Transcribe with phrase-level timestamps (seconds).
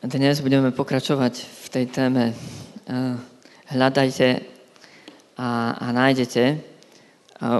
[0.00, 3.14] Dnes budeme pokračovať v tej téme eh,
[3.68, 4.28] hľadajte
[5.36, 6.56] a, a nájdete.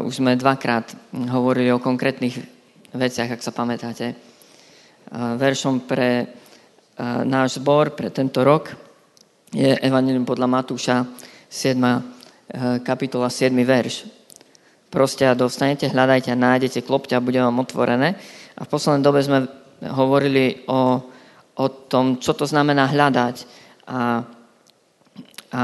[0.08, 2.40] Už sme dvakrát hovorili o konkrétnych
[2.96, 4.16] veciach, ak sa pamätáte.
[5.12, 6.28] Veršom pre eh,
[7.28, 8.72] náš zbor, pre tento rok
[9.52, 11.04] je Evangelium podľa Matúša
[11.44, 11.76] 7.
[11.76, 13.52] Eh, kapitola 7.
[13.52, 14.08] verš.
[14.88, 18.16] Proste a dostanete, hľadajte a nájdete, klopte a bude vám otvorené.
[18.56, 19.44] A v poslednej dobe sme
[19.92, 21.04] hovorili o,
[21.60, 23.36] o tom, čo to znamená hľadať.
[23.84, 24.24] A,
[25.52, 25.62] a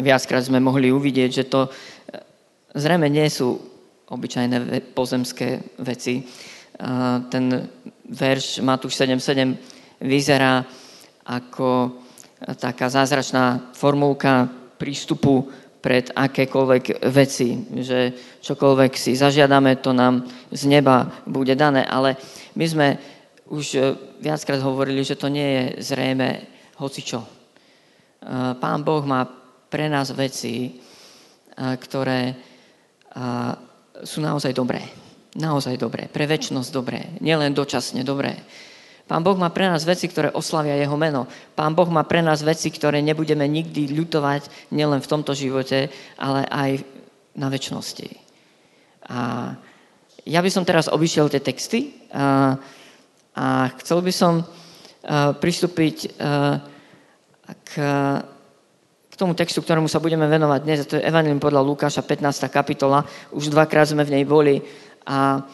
[0.00, 1.70] viackrát sme mohli uvidieť, že to e,
[2.72, 3.60] zrejme nie sú
[4.08, 6.24] obyčajné pozemské veci.
[6.80, 7.68] A ten
[8.08, 10.64] verš Matúš 7.7 vyzerá
[11.28, 11.98] ako
[12.56, 21.10] taká zázračná formulka prístupu pred akékoľvek veci, že čokoľvek si zažiadame, to nám z neba
[21.26, 22.18] bude dané, ale
[22.54, 22.88] my sme
[23.48, 23.80] už e,
[24.20, 26.44] viackrát hovorili, že to nie je zrejme
[26.76, 27.20] hocičo.
[27.24, 27.28] E,
[28.56, 29.24] Pán Boh má
[29.68, 30.70] pre nás veci, e,
[31.56, 32.48] ktoré
[34.06, 34.78] sú naozaj dobré.
[35.34, 36.06] Naozaj dobré.
[36.06, 37.18] Pre väčšnosť dobré.
[37.18, 38.38] Nielen dočasne dobré.
[39.10, 41.26] Pán Boh má pre nás veci, ktoré oslavia Jeho meno.
[41.58, 46.46] Pán Boh má pre nás veci, ktoré nebudeme nikdy ľutovať nielen v tomto živote, ale
[46.46, 46.70] aj
[47.34, 48.06] na väčšnosti.
[49.08, 49.18] A
[50.28, 52.54] ja by som teraz obišiel tie texty a,
[53.38, 54.42] a chcel by som
[55.38, 56.18] pristúpiť
[57.46, 57.72] k,
[59.06, 60.82] k tomu textu, ktorému sa budeme venovať dnes.
[60.90, 62.50] To je Evangelium podľa Lukáša, 15.
[62.50, 63.06] kapitola.
[63.30, 64.58] Už dvakrát sme v nej boli
[65.06, 65.46] a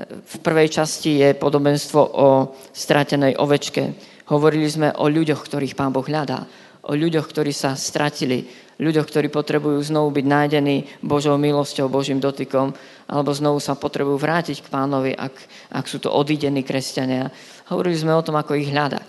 [0.00, 2.28] v prvej časti je podobenstvo o
[2.72, 3.96] stratenej ovečke.
[4.32, 6.44] Hovorili sme o ľuďoch, ktorých Pán Boh hľadá.
[6.86, 8.46] O ľuďoch, ktorí sa stratili.
[8.78, 12.76] Ľuďoch, ktorí potrebujú znovu byť nájdení Božou milosťou, Božím dotykom,
[13.08, 15.34] alebo znovu sa potrebujú vrátiť k Pánovi, ak,
[15.72, 17.32] ak sú to odídení kresťania.
[17.72, 19.08] Hovorili sme o tom, ako ich hľadať.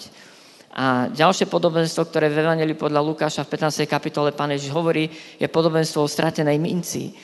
[0.78, 3.90] A ďalšie podobenstvo, ktoré v Evangeliu podľa Lukáša v 15.
[3.90, 7.18] kapitole Pán Ježiš hovorí, je podobenstvo o stratenej minci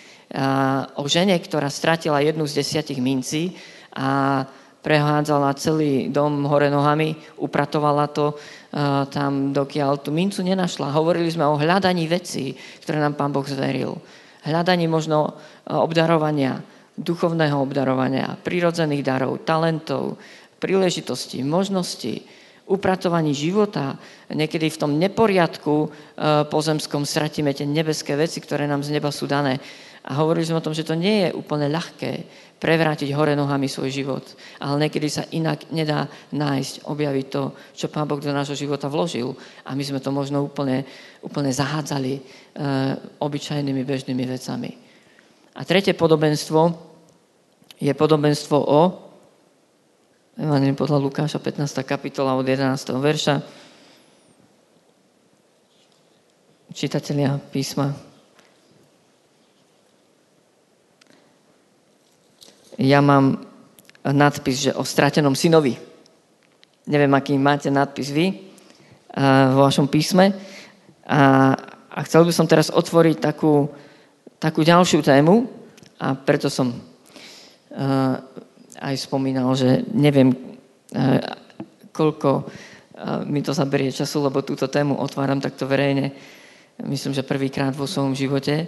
[0.97, 3.53] o žene, ktorá stratila jednu z desiatich mincí
[3.93, 4.41] a
[4.83, 8.35] prehádzala celý dom hore nohami, upratovala to
[9.09, 10.91] tam, dokiaľ tú mincu nenašla.
[10.91, 13.95] Hovorili sme o hľadaní vecí, ktoré nám Pán Boh zveril.
[14.43, 15.39] Hľadaní možno
[15.71, 16.59] obdarovania,
[16.99, 20.19] duchovného obdarovania, prírodzených darov, talentov,
[20.59, 22.27] príležitostí, možností,
[22.63, 23.99] upratovaní života,
[24.31, 25.91] niekedy v tom neporiadku
[26.47, 29.59] pozemskom stratíme tie nebeské veci, ktoré nám z neba sú dané.
[30.03, 32.11] A hovorili sme o tom, že to nie je úplne ľahké
[32.63, 34.23] prevrátiť hore nohami svoj život,
[34.63, 39.35] ale niekedy sa inak nedá nájsť, objaviť to, čo Pán Boh do nášho života vložil.
[39.67, 40.87] A my sme to možno úplne,
[41.19, 42.21] úplne zahádzali e,
[43.19, 44.71] obyčajnými bežnými vecami.
[45.59, 46.71] A tretie podobenstvo
[47.83, 48.81] je podobenstvo o
[50.39, 51.83] Evangelium podľa Lukáša 15.
[51.83, 52.95] kapitola od 11.
[52.95, 53.35] verša.
[56.73, 58.12] Čitatelia písma
[62.77, 63.41] ja mám
[64.03, 65.79] nadpis, že o stratenom synovi.
[66.83, 68.53] Neviem, aký máte nadpis vy
[69.53, 70.33] vo vašom písme.
[71.07, 71.53] A,
[71.87, 73.69] a chcel by som teraz otvoriť takú,
[74.41, 75.47] takú ďalšiu tému
[75.99, 78.15] a preto som uh,
[78.79, 81.19] aj spomínal, že neviem, uh,
[81.93, 82.47] koľko uh,
[83.27, 86.11] mi to zaberie času, lebo túto tému otváram takto verejne.
[86.83, 88.67] Myslím, že prvýkrát vo svojom živote.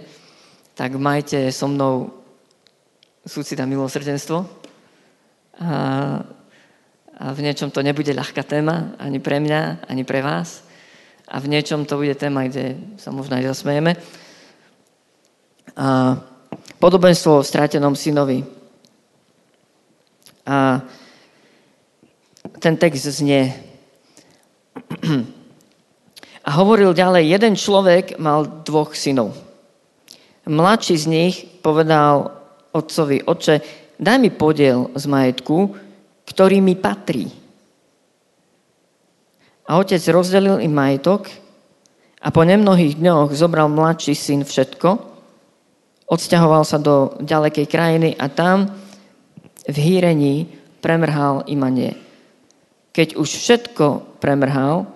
[0.76, 2.25] Tak majte so mnou
[3.26, 4.46] súcit a milosrdenstvo.
[5.58, 5.70] A,
[7.18, 10.62] a v niečom to nebude ľahká téma, ani pre mňa, ani pre vás.
[11.26, 13.98] A v niečom to bude téma, kde sa možno aj zasmejeme.
[15.74, 16.16] A
[16.78, 18.46] podobenstvo o strátenom synovi.
[20.46, 20.86] A
[22.62, 23.50] ten text znie.
[26.46, 29.34] A hovoril ďalej, jeden človek mal dvoch synov.
[30.46, 32.35] Mladší z nich povedal
[32.76, 33.54] otcovi, oče,
[33.96, 35.72] daj mi podiel z majetku,
[36.28, 37.32] ktorý mi patrí.
[39.66, 41.32] A otec rozdelil im majetok
[42.20, 45.00] a po nemnohých dňoch zobral mladší syn všetko,
[46.06, 48.70] odsťahoval sa do ďalekej krajiny a tam
[49.66, 50.46] v hýrení
[50.78, 51.98] premrhal imanie.
[52.94, 54.86] Keď už všetko premrhal,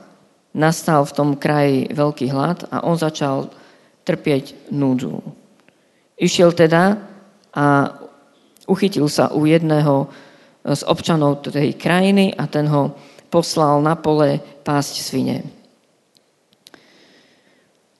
[0.55, 3.51] nastal v tom kraji veľký hlad a on začal
[4.07, 5.19] trpieť núdzu.
[6.15, 7.10] Išiel teda
[7.55, 7.97] a
[8.67, 10.07] uchytil sa u jedného
[10.63, 12.95] z občanov tej krajiny a ten ho
[13.33, 15.37] poslal na pole pásť svine.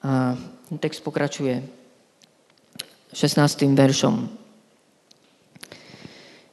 [0.05, 0.37] A
[0.79, 1.61] text pokračuje
[3.13, 3.75] 16.
[3.75, 4.29] veršom.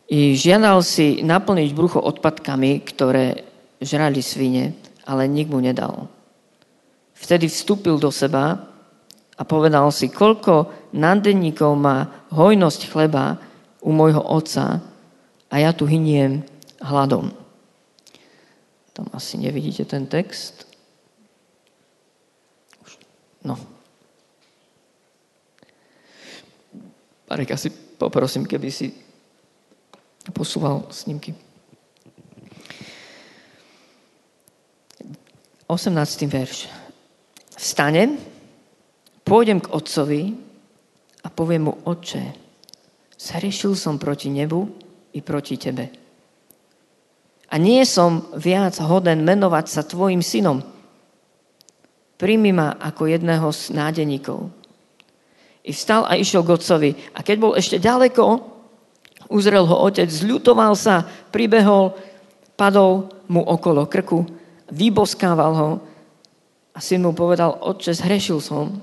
[0.08, 3.44] I žiadal si naplniť brucho odpadkami, ktoré
[3.84, 4.72] žrali svine,
[5.04, 6.08] ale nik mu nedal.
[7.14, 8.72] Vtedy vstúpil do seba
[9.38, 13.40] a povedal si, koľko nádenníkov má hojnosť chleba
[13.82, 14.84] u môjho otca
[15.48, 16.44] a ja tu hyniem
[16.84, 17.32] hladom.
[18.92, 20.66] Tam asi nevidíte ten text.
[23.46, 23.56] No.
[27.30, 27.70] Marek, asi
[28.00, 28.92] poprosím, keby si
[30.34, 31.36] posúval snímky.
[35.68, 35.92] 18.
[36.32, 36.72] verš.
[37.60, 38.16] Vstanem,
[39.28, 40.47] pôjdem k otcovi
[41.28, 42.24] a poviem mu, otče,
[43.20, 44.64] zhrešil som proti nebu
[45.12, 46.08] i proti tebe
[47.48, 50.60] a nie som viac hoden menovať sa tvojim synom.
[52.18, 54.52] Príjmi ma ako jedného z nádeníkov.
[55.64, 56.92] I vstal a išiel k otcovi.
[57.16, 58.42] A keď bol ešte ďaleko,
[59.32, 61.96] uzrel ho otec, zľutoval sa, pribehol,
[62.60, 64.24] padol mu okolo krku,
[64.72, 65.70] vyboskával ho
[66.76, 68.80] a syn mu povedal, otče, zhrešil som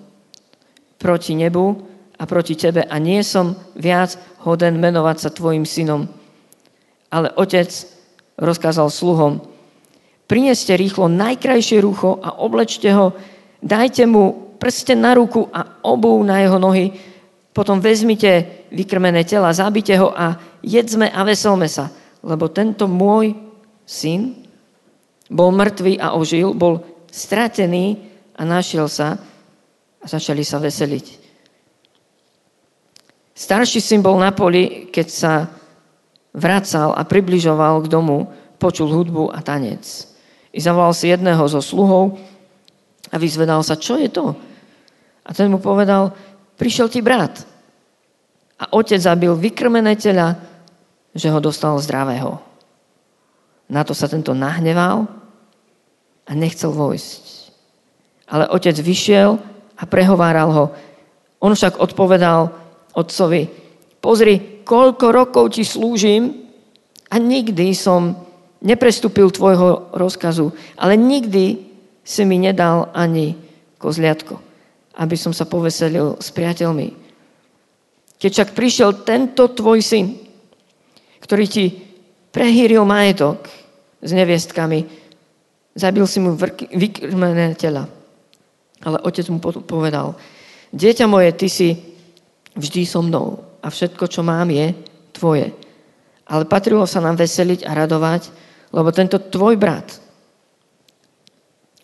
[1.00, 1.84] proti nebu
[2.14, 4.14] a proti tebe a nie som viac
[4.46, 6.06] hoden menovať sa tvojim synom.
[7.10, 7.70] Ale otec
[8.38, 9.42] rozkázal sluhom,
[10.26, 13.14] prineste rýchlo najkrajšie rucho a oblečte ho,
[13.62, 16.94] dajte mu prste na ruku a obu na jeho nohy,
[17.54, 21.90] potom vezmite vykrmené tela, zabite ho a jedzme a veselme sa,
[22.26, 23.38] lebo tento môj
[23.86, 24.34] syn
[25.30, 26.82] bol mŕtvý a ožil, bol
[27.14, 29.14] stratený a našiel sa
[30.02, 31.23] a začali sa veseliť.
[33.34, 35.50] Starší syn bol na poli, keď sa
[36.30, 38.30] vracal a približoval k domu,
[38.62, 39.82] počul hudbu a tanec.
[40.54, 42.14] I zavolal si jedného zo sluhov
[43.10, 44.38] a vyzvedal sa, čo je to?
[45.26, 46.14] A ten mu povedal,
[46.54, 47.42] prišiel ti brat.
[48.62, 50.38] A otec zabil vykrmené tela,
[51.10, 52.38] že ho dostal zdravého.
[53.66, 55.10] Na to sa tento nahneval
[56.22, 57.50] a nechcel vojsť.
[58.30, 59.42] Ale otec vyšiel
[59.74, 60.64] a prehováral ho.
[61.42, 62.63] On však odpovedal
[62.94, 63.50] otcovi,
[63.98, 66.30] pozri, koľko rokov ti slúžim
[67.10, 68.16] a nikdy som
[68.64, 70.50] neprestúpil tvojho rozkazu,
[70.80, 71.60] ale nikdy
[72.00, 73.36] si mi nedal ani
[73.76, 74.40] kozliatko,
[74.96, 76.88] aby som sa poveselil s priateľmi.
[78.16, 80.16] Keď však prišiel tento tvoj syn,
[81.20, 81.64] ktorý ti
[82.32, 83.44] prehýril majetok
[84.00, 84.84] s neviestkami,
[85.76, 86.36] zabil si mu
[86.72, 87.84] vykrmené tela.
[88.84, 90.16] Ale otec mu povedal,
[90.72, 91.68] dieťa moje, ty si
[92.54, 94.74] vždy so mnou a všetko, čo mám, je
[95.14, 95.50] tvoje.
[96.24, 98.32] Ale patrilo sa nám veseliť a radovať,
[98.72, 100.00] lebo tento tvoj brat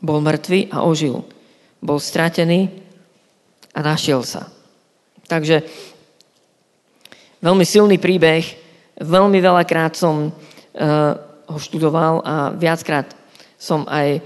[0.00, 1.22] bol mŕtvý a ožil.
[1.80, 2.72] Bol stratený
[3.76, 4.48] a našiel sa.
[5.28, 5.62] Takže
[7.44, 8.42] veľmi silný príbeh,
[8.98, 10.32] veľmi veľakrát som uh,
[11.46, 13.12] ho študoval a viackrát
[13.60, 14.18] som aj,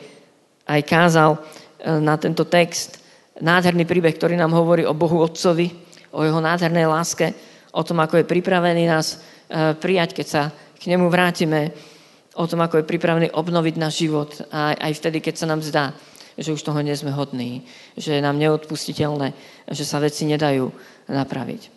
[0.65, 3.03] aj kázal uh, na tento text.
[3.35, 5.84] Nádherný príbeh, ktorý nám hovorí o Bohu Otcovi,
[6.15, 7.35] o jeho nádhernej láske,
[7.75, 9.19] o tom, ako je pripravený nás
[9.51, 10.43] e, prijať, keď sa
[10.79, 11.75] k nemu vrátime,
[12.35, 15.95] o tom, ako je pripravený obnoviť náš život aj, aj vtedy, keď sa nám zdá,
[16.39, 19.35] že už toho nie sme hodní, že je nám neodpustiteľné,
[19.71, 20.67] že sa veci nedajú
[21.11, 21.71] napraviť.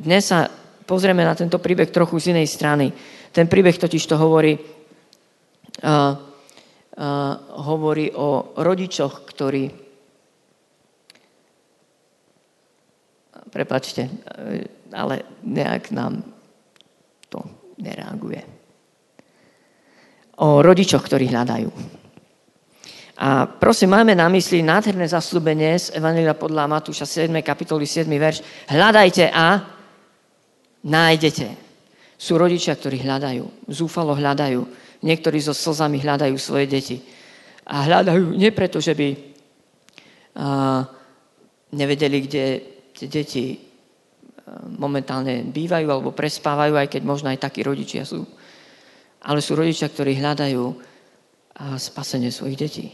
[0.00, 0.48] Dnes sa
[0.84, 2.92] pozrieme na tento príbeh trochu z inej strany.
[3.32, 4.60] Ten príbeh totiž to hovorí, uh,
[5.88, 6.12] uh,
[7.64, 9.81] hovorí o rodičoch, ktorí
[13.52, 14.08] prepačte,
[14.88, 16.24] ale nejak nám
[17.28, 17.44] to
[17.76, 18.40] nereaguje.
[20.40, 21.68] O rodičoch, ktorí hľadajú.
[23.22, 27.30] A prosím, máme na mysli nádherné zaslúbenie z Evangelia podľa Matúša 7.
[27.44, 28.08] kapitoly 7.
[28.08, 28.40] verš.
[28.72, 29.62] Hľadajte a
[30.82, 31.46] nájdete.
[32.16, 34.64] Sú rodičia, ktorí hľadajú, zúfalo hľadajú.
[35.04, 36.96] Niektorí so slzami hľadajú svoje deti.
[37.68, 40.82] A hľadajú nie preto, že by uh,
[41.74, 42.44] nevedeli, kde
[43.02, 43.58] tie deti e,
[44.78, 48.22] momentálne bývajú alebo prespávajú, aj keď možno aj takí rodičia sú.
[49.22, 50.92] Ale sú rodičia, ktorí hľadajú
[51.78, 52.86] spasenie svojich detí.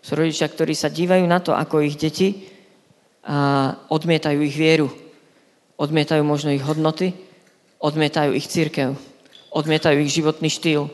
[0.00, 2.48] Sú rodičia, ktorí sa dívajú na to, ako ich deti
[3.24, 4.88] a odmietajú ich vieru.
[5.80, 7.12] Odmietajú možno ich hodnoty,
[7.80, 8.96] odmietajú ich církev,
[9.52, 10.88] odmietajú ich životný štýl.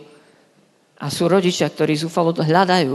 [1.02, 2.94] A sú rodičia, ktorí zúfalo hľadajú,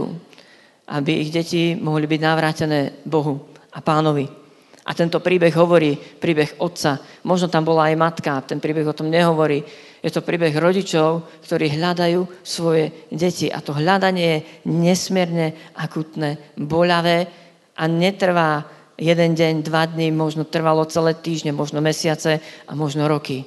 [0.88, 4.41] aby ich deti mohli byť navrátené Bohu a pánovi.
[4.82, 6.98] A tento príbeh hovorí, príbeh otca.
[7.22, 9.62] Možno tam bola aj matka, ten príbeh o tom nehovorí.
[10.02, 13.46] Je to príbeh rodičov, ktorí hľadajú svoje deti.
[13.46, 17.30] A to hľadanie je nesmierne akutné, boľavé
[17.78, 18.66] a netrvá
[18.98, 23.46] jeden deň, dva dní, možno trvalo celé týždne, možno mesiace a možno roky.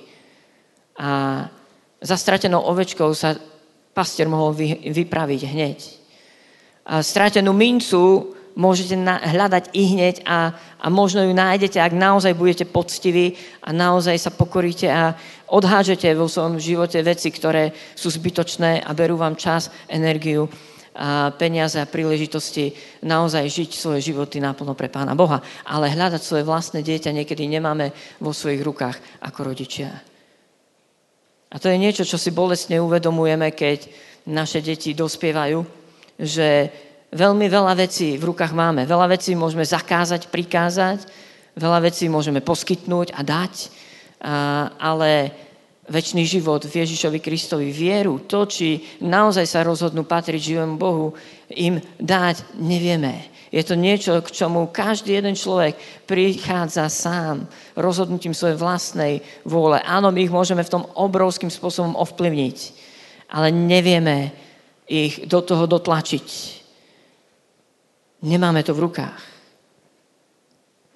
[0.96, 1.44] A
[2.00, 3.36] za stratenou ovečkou sa
[3.92, 4.56] pastier mohol
[4.88, 5.80] vypraviť hneď.
[6.86, 12.34] A stratenú mincu môžete na, hľadať i hneď a, a možno ju nájdete, ak naozaj
[12.34, 15.14] budete poctiví a naozaj sa pokoríte a
[15.52, 20.48] odhážete vo svojom živote veci, ktoré sú zbytočné a berú vám čas, energiu
[20.96, 22.72] a peniaze a príležitosti
[23.04, 25.44] naozaj žiť svoje životy naplno pre Pána Boha.
[25.68, 27.92] Ale hľadať svoje vlastné dieťa niekedy nemáme
[28.24, 29.92] vo svojich rukách ako rodičia.
[31.52, 33.92] A to je niečo, čo si bolestne uvedomujeme, keď
[34.32, 35.60] naše deti dospievajú,
[36.16, 36.72] že
[37.16, 38.84] veľmi veľa vecí v rukách máme.
[38.84, 41.08] Veľa vecí môžeme zakázať, prikázať,
[41.56, 43.54] veľa vecí môžeme poskytnúť a dať,
[44.76, 45.32] ale
[45.86, 51.14] väčší život v Ježišovi Kristovi, vieru, to, či naozaj sa rozhodnú patriť živému Bohu,
[51.54, 53.32] im dať nevieme.
[53.54, 55.78] Je to niečo, k čomu každý jeden človek
[56.10, 57.46] prichádza sám,
[57.78, 59.78] rozhodnutím svojej vlastnej vôle.
[59.86, 62.58] Áno, my ich môžeme v tom obrovským spôsobom ovplyvniť,
[63.30, 64.34] ale nevieme
[64.90, 66.28] ich do toho dotlačiť.
[68.26, 69.22] Nemáme to v rukách.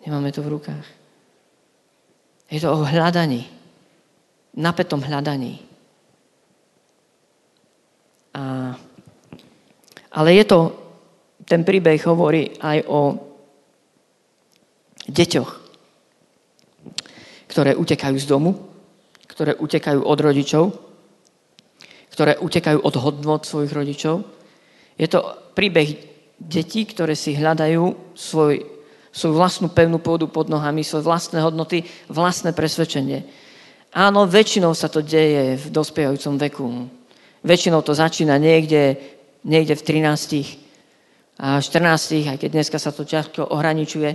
[0.01, 0.88] Nemáme to v rukách.
[2.50, 3.59] Je to o hľadaní
[4.57, 5.62] napätom hľadaní.
[8.33, 8.74] A,
[10.12, 10.59] ale je to,
[11.45, 13.01] ten príbeh hovorí aj o
[15.09, 15.51] deťoch,
[17.50, 18.53] ktoré utekajú z domu,
[19.25, 20.65] ktoré utekajú od rodičov,
[22.13, 24.21] ktoré utekajú od hodnot svojich rodičov.
[25.00, 25.24] Je to
[25.57, 28.63] príbeh detí, ktoré si hľadajú svoj,
[29.12, 33.27] svoju vlastnú pevnú pôdu pod nohami, svoje vlastné hodnoty, vlastné presvedčenie.
[33.91, 36.67] Áno, väčšinou sa to deje v dospievajúcom veku.
[37.43, 38.96] Väčšinou to začína niekde,
[39.43, 40.69] niekde v 13
[41.39, 44.12] a 14, aj keď dneska sa to ťažko ohraničuje,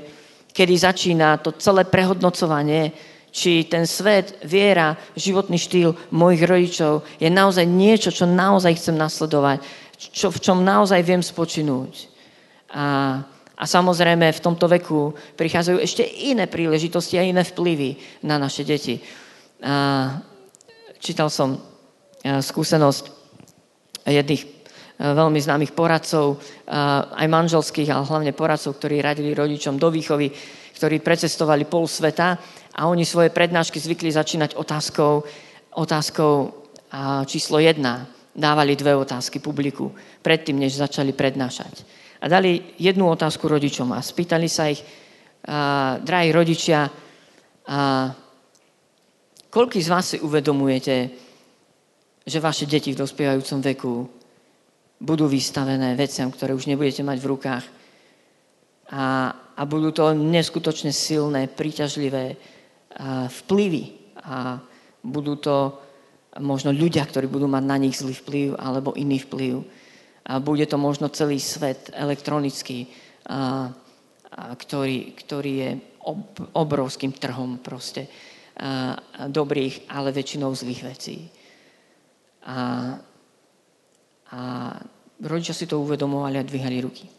[0.53, 2.93] kedy začína to celé prehodnocovanie,
[3.35, 9.59] či ten svet, viera, životný štýl mojich rodičov je naozaj niečo, čo naozaj chcem nasledovať,
[9.99, 12.14] čo, v čom naozaj viem spočinúť.
[12.73, 13.21] A,
[13.55, 19.03] a samozrejme v tomto veku prichádzajú ešte iné príležitosti a iné vplyvy na naše deti
[21.01, 21.61] čítal som
[22.25, 23.05] skúsenosť
[24.09, 24.43] jedných
[24.97, 26.41] veľmi známych poradcov,
[27.13, 30.31] aj manželských, ale hlavne poradcov, ktorí radili rodičom do výchovy,
[30.77, 32.39] ktorí precestovali pol sveta
[32.75, 35.25] a oni svoje prednášky zvykli začínať otázkou,
[35.77, 36.65] otázkou
[37.29, 38.09] číslo jedna.
[38.35, 41.87] Dávali dve otázky publiku predtým, než začali prednášať.
[42.25, 44.81] A dali jednu otázku rodičom a spýtali sa ich,
[46.01, 46.89] drahí rodičia,
[49.55, 50.95] Koľký z vás si uvedomujete,
[52.27, 53.95] že vaše deti v dospievajúcom veku
[54.99, 57.65] budú vystavené veciam, ktoré už nebudete mať v rukách
[58.91, 63.85] a, a budú to neskutočne silné, príťažlivé a, vplyvy
[64.27, 64.59] a
[65.07, 65.79] budú to
[66.43, 69.63] možno ľudia, ktorí budú mať na nich zlý vplyv alebo iný vplyv.
[70.25, 72.89] A bude to možno celý svet elektronický,
[73.29, 73.69] a,
[74.33, 75.71] a ktorý, ktorý je
[76.05, 76.21] ob,
[76.53, 78.09] obrovským trhom proste
[79.29, 81.17] dobrých, ale väčšinou zlých vecí.
[82.47, 82.59] A,
[84.31, 84.41] a
[85.19, 87.11] rodičia si to uvedomovali a dvíhali ruky.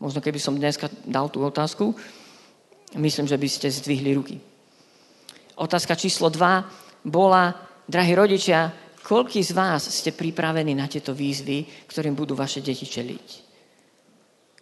[0.00, 1.92] Možno keby som dneska dal tú otázku,
[2.96, 4.40] myslím, že by ste zdvihli ruky.
[5.60, 7.52] Otázka číslo 2 bola,
[7.84, 8.72] drahí rodičia,
[9.10, 13.26] koľký z vás ste pripravení na tieto výzvy, ktorým budú vaše deti čeliť?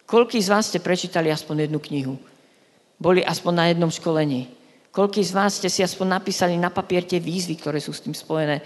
[0.09, 2.17] Koľký z vás ste prečítali aspoň jednu knihu?
[2.97, 4.49] Boli aspoň na jednom školení?
[4.89, 8.17] Koľký z vás ste si aspoň napísali na papier tie výzvy, ktoré sú s tým
[8.17, 8.57] spojené?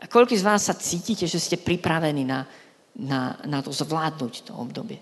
[0.00, 2.48] A koľký z vás sa cítite, že ste pripravení na,
[2.96, 4.96] na, na to zvládnuť to obdobie?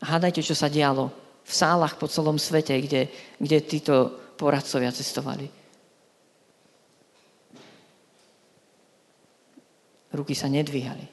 [0.00, 1.12] Hádajte, čo sa dialo
[1.44, 3.94] v sálach po celom svete, kde, kde títo
[4.40, 5.59] poradcovia cestovali.
[10.10, 11.06] Ruky sa nedvíhali.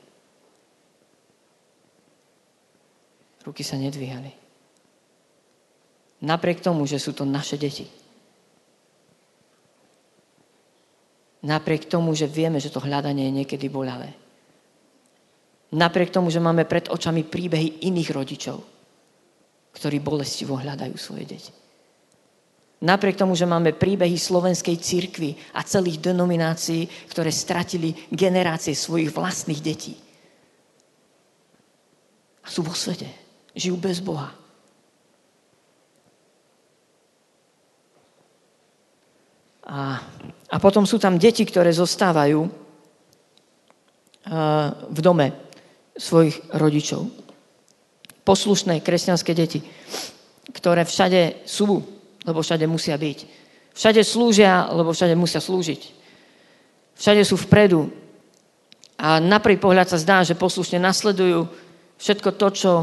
[3.45, 4.33] Ruky sa nedvíhali.
[6.25, 7.85] Napriek tomu, že sú to naše deti.
[11.45, 14.09] Napriek tomu, že vieme, že to hľadanie je niekedy boľavé.
[15.77, 18.57] Napriek tomu, že máme pred očami príbehy iných rodičov,
[19.77, 21.53] ktorí bolestivo hľadajú svoje deti.
[22.77, 29.61] Napriek tomu, že máme príbehy slovenskej cirkvy a celých denominácií, ktoré stratili generácie svojich vlastných
[29.65, 29.97] detí.
[32.45, 33.09] A sú vo svete.
[33.57, 34.29] Žijú bez Boha.
[39.67, 39.99] A,
[40.47, 42.67] a potom sú tam deti, ktoré zostávajú
[44.93, 45.33] v dome
[45.97, 47.09] svojich rodičov.
[48.21, 49.63] Poslušné kresťanské deti,
[50.51, 51.96] ktoré všade sú,
[52.27, 53.19] lebo všade musia byť.
[53.71, 55.81] Všade slúžia, lebo všade musia slúžiť.
[56.99, 57.87] Všade sú vpredu,
[58.97, 61.45] A na prvý pohľad sa zdá, že poslušne nasledujú
[62.01, 62.73] všetko to, čo,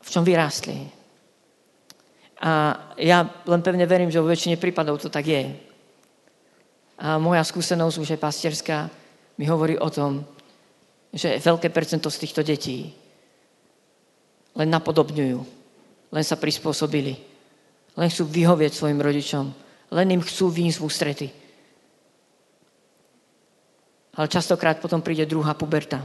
[0.00, 0.88] v čom vyrástli.
[2.40, 5.44] A ja len pevne verím, že vo väčšine prípadov to tak je.
[6.98, 8.88] A moja skúsenosť už je pastierská,
[9.36, 10.24] mi hovorí o tom,
[11.12, 12.96] že veľké percento z týchto detí
[14.56, 15.38] len napodobňujú,
[16.08, 17.14] len sa prispôsobili,
[17.96, 19.52] len chcú vyhovieť svojim rodičom,
[19.92, 21.28] len im chcú výjsť v ústrety.
[24.18, 26.02] Ale častokrát potom príde druhá puberta.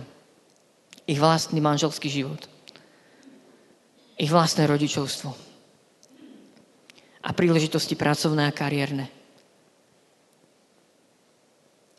[1.10, 2.46] Ich vlastný manželský život.
[4.22, 5.34] Ich vlastné rodičovstvo.
[7.24, 9.10] A príležitosti pracovné a kariérne.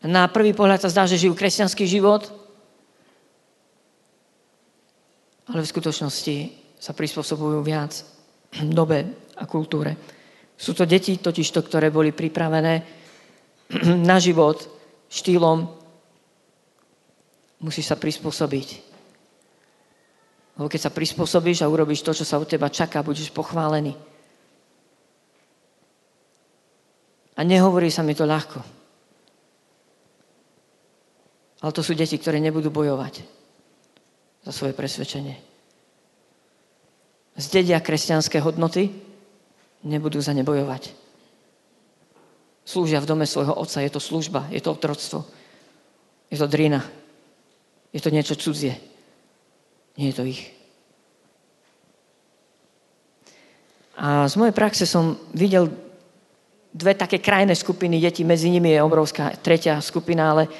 [0.05, 2.29] Na prvý pohľad sa zdá, že žijú kresťanský život,
[5.49, 7.91] ale v skutočnosti sa prispôsobujú viac
[8.77, 9.95] dobe a kultúre.
[10.55, 12.73] Sú to deti totižto, ktoré boli pripravené
[14.09, 14.63] na život
[15.11, 15.85] štýlom
[17.63, 18.67] musíš sa prispôsobiť.
[20.55, 23.91] Lebo keď sa prispôsobíš a urobíš to, čo sa od teba čaká, budeš pochválený.
[27.35, 28.63] A nehovorí sa mi to ľahko.
[31.59, 33.25] Ale to sú deti, ktoré nebudú bojovať
[34.47, 35.54] za svoje presvedčenie.
[37.35, 38.95] Zdedia kresťanské hodnoty,
[39.83, 40.95] nebudú za ne bojovať.
[42.63, 45.27] Slúžia v dome svojho otca, je to služba, je to otroctvo,
[46.31, 46.81] je to drina,
[47.91, 48.79] je to niečo cudzie.
[49.99, 50.51] Nie je to ich.
[53.95, 55.71] A z mojej praxe som videl
[56.75, 60.51] dve také krajné skupiny detí, medzi nimi je obrovská tretia skupina, ale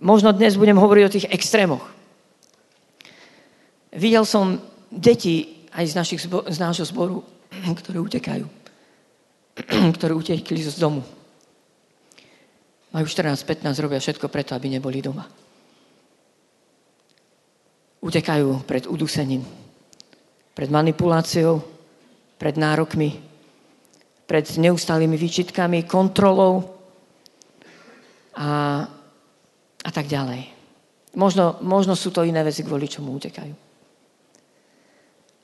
[0.00, 1.84] možno dnes budem hovoriť o tých extrémoch.
[3.92, 4.56] Videl som
[4.88, 7.22] deti aj z, našich, z nášho zboru,
[7.80, 8.60] ktoré utekajú.
[9.96, 11.02] ktoré utekli z domu.
[12.90, 15.26] Majú 14-15, robia všetko preto, aby neboli doma.
[18.00, 19.44] Utekajú pred udusením,
[20.56, 21.62] pred manipuláciou,
[22.40, 23.20] pred nárokmi,
[24.26, 26.66] pred neustálými výčitkami, kontrolou
[28.34, 28.82] a,
[29.84, 30.48] a tak ďalej.
[31.14, 33.69] Možno, možno sú to iné veci, kvôli čomu utekajú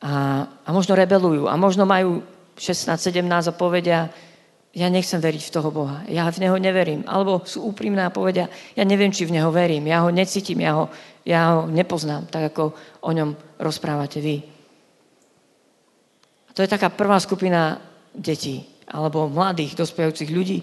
[0.00, 2.20] a, a možno rebelujú a možno majú
[2.56, 4.08] 16-17 a povedia,
[4.76, 7.00] ja nechcem veriť v toho Boha, ja v Neho neverím.
[7.08, 10.76] Alebo sú úprimné a povedia, ja neviem, či v Neho verím, ja ho necítim, ja
[10.76, 10.84] ho,
[11.24, 14.44] ja ho nepoznám, tak ako o ňom rozprávate vy.
[16.48, 17.80] A to je taká prvá skupina
[18.12, 20.60] detí, alebo mladých, dospievajúcich ľudí.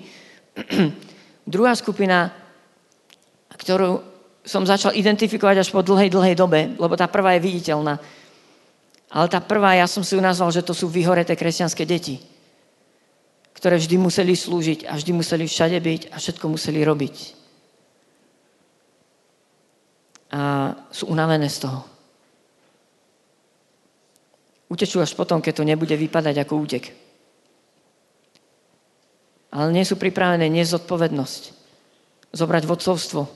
[1.57, 2.29] Druhá skupina,
[3.57, 3.97] ktorú
[4.45, 7.97] som začal identifikovať až po dlhej, dlhej dobe, lebo tá prvá je viditeľná,
[9.13, 12.17] ale tá prvá, ja som si ju nazval, že to sú vyhoreté kresťanské deti,
[13.53, 17.15] ktoré vždy museli slúžiť a vždy museli všade byť a všetko museli robiť.
[20.33, 21.85] A sú unavené z toho.
[24.73, 26.89] Utečú až potom, keď to nebude vypadať ako útek.
[29.53, 31.41] Ale nie sú pripravené niesť zodpovednosť,
[32.33, 33.29] zobrať vodcovstvo,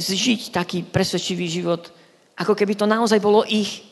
[0.00, 1.92] žiť taký presvedčivý život,
[2.40, 3.89] ako keby to naozaj bolo ich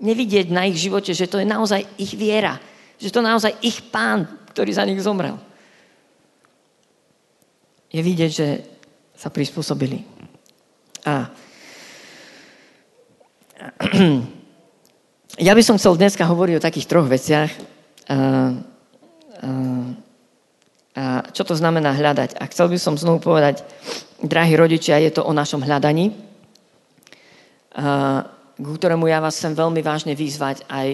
[0.00, 2.56] nevidieť na ich živote, že to je naozaj ich viera.
[2.96, 5.36] Že to je naozaj ich pán, ktorý za nich zomrel.
[7.92, 8.64] Je vidieť, že
[9.14, 10.00] sa prispôsobili.
[11.04, 11.28] A
[15.48, 17.52] ja by som chcel dneska hovoriť o takých troch veciach.
[17.52, 17.56] A,
[18.16, 18.16] a,
[20.96, 22.40] a čo to znamená hľadať?
[22.40, 23.60] A chcel by som znovu povedať,
[24.24, 26.16] drahí rodičia, je to o našom hľadaní.
[27.76, 28.24] A,
[28.60, 30.88] k ktorému ja vás chcem veľmi vážne vyzvať aj,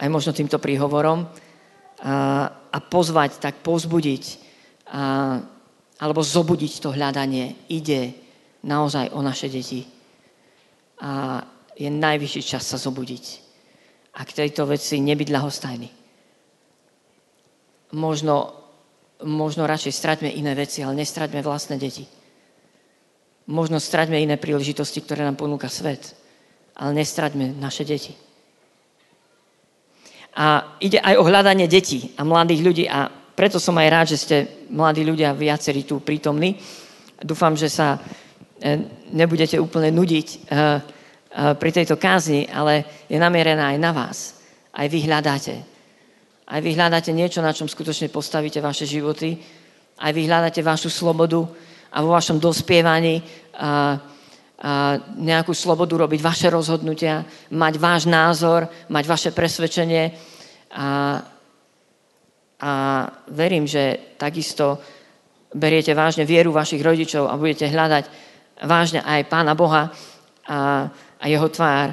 [0.00, 4.24] aj možno týmto príhovorom a, a pozvať, tak pozbudiť
[4.88, 5.38] a,
[6.00, 7.68] alebo zobudiť to hľadanie.
[7.68, 8.16] Ide
[8.64, 9.84] naozaj o naše deti.
[11.04, 11.44] A
[11.76, 13.24] je najvyšší čas sa zobudiť.
[14.16, 15.88] A k tejto veci nebyť ľahostajný.
[17.94, 18.34] Možno,
[19.22, 22.08] možno radšej straťme iné veci, ale nestraťme vlastné deti.
[23.44, 26.23] Možno straťme iné príležitosti, ktoré nám ponúka svet
[26.74, 28.14] ale nestraďme naše deti.
[30.34, 34.18] A ide aj o hľadanie detí a mladých ľudí a preto som aj rád, že
[34.18, 34.36] ste
[34.70, 36.58] mladí ľudia viacerí tu prítomní.
[37.18, 37.98] Dúfam, že sa
[38.58, 38.78] e,
[39.14, 40.58] nebudete úplne nudiť e, e,
[41.54, 44.18] pri tejto kázni, ale je namierená aj na vás.
[44.74, 45.54] Aj vy hľadáte.
[46.46, 49.38] Aj vy hľadáte niečo, na čom skutočne postavíte vaše životy.
[49.98, 51.46] Aj vy hľadáte vašu slobodu
[51.94, 53.22] a vo vašom dospievaní
[55.20, 60.08] nejakú slobodu robiť vaše rozhodnutia, mať váš názor, mať vaše presvedčenie.
[60.72, 61.20] A,
[62.64, 62.72] a
[63.28, 64.80] verím, že takisto
[65.52, 68.04] beriete vážne vieru vašich rodičov a budete hľadať
[68.64, 69.92] vážne aj Pána Boha
[70.48, 70.88] a,
[71.20, 71.92] a jeho tvár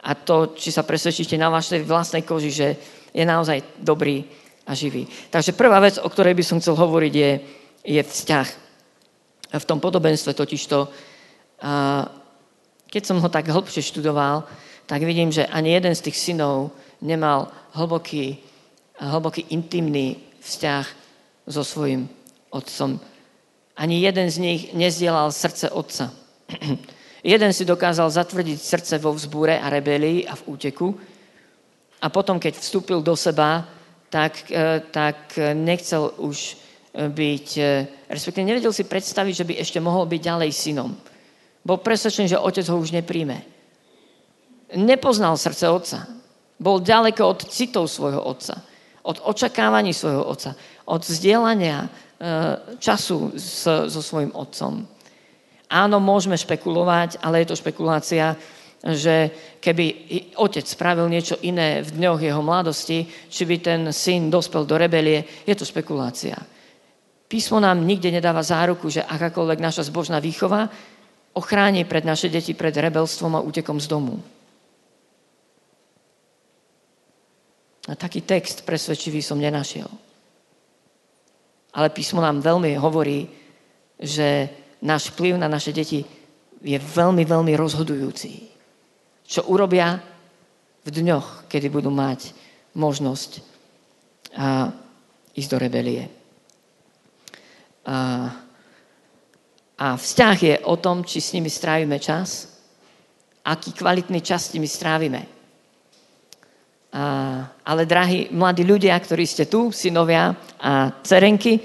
[0.00, 2.68] a to, či sa presvedčíte na vašej vlastnej koži, že
[3.12, 4.24] je naozaj dobrý
[4.64, 5.04] a živý.
[5.28, 7.32] Takže prvá vec, o ktorej by som chcel hovoriť, je,
[7.84, 8.48] je vzťah.
[9.50, 10.78] V tom podobenstve totižto,
[12.90, 14.44] keď som ho tak hlbšie študoval,
[14.90, 18.42] tak vidím, že ani jeden z tých synov nemal hlboký,
[18.98, 20.86] hlboký intimný vzťah
[21.46, 22.10] so svojím
[22.50, 22.98] otcom.
[23.78, 26.10] Ani jeden z nich nezdielal srdce otca.
[27.22, 30.88] jeden si dokázal zatvrdiť srdce vo vzbúre a rebelii a v úteku.
[32.02, 33.68] A potom, keď vstúpil do seba,
[34.10, 36.54] tak, e, tak nechcel už e,
[37.08, 37.48] byť,
[38.10, 40.90] respektíve nevedel si predstaviť, že by ešte mohol byť ďalej synom.
[41.60, 43.44] Bol presvedčený, že otec ho už nepríjme.
[44.80, 45.98] Nepoznal srdce otca.
[46.60, 48.64] Bol ďaleko od citov svojho otca.
[49.04, 50.56] Od očakávaní svojho otca.
[50.88, 51.88] Od vzdielania
[52.80, 54.84] času so svojím otcom.
[55.70, 58.36] Áno, môžeme špekulovať, ale je to špekulácia,
[58.80, 59.28] že
[59.60, 59.84] keby
[60.40, 65.44] otec spravil niečo iné v dňoch jeho mladosti, či by ten syn dospel do rebelie,
[65.44, 66.36] je to špekulácia.
[67.30, 70.66] Písmo nám nikde nedáva záruku, že akákoľvek naša zbožná výchova
[71.34, 74.18] ochráni pred naše deti pred rebelstvom a útekom z domu.
[77.88, 79.88] A taký text presvedčivý som nenašiel.
[81.74, 83.30] Ale písmo nám veľmi hovorí,
[83.98, 84.50] že
[84.82, 86.02] náš vplyv na naše deti
[86.60, 88.50] je veľmi, veľmi rozhodujúci
[89.30, 90.02] čo urobia
[90.82, 92.34] v dňoch, kedy budú mať
[92.74, 93.30] možnosť
[94.34, 94.74] a,
[95.38, 96.10] ísť do rebelie.
[97.86, 98.26] A,
[99.80, 102.52] a vzťah je o tom, či s nimi strávime čas,
[103.48, 105.24] aký kvalitný čas s nimi strávime.
[106.92, 107.04] A,
[107.64, 111.64] ale, drahí mladí ľudia, ktorí ste tu, synovia a cerenky,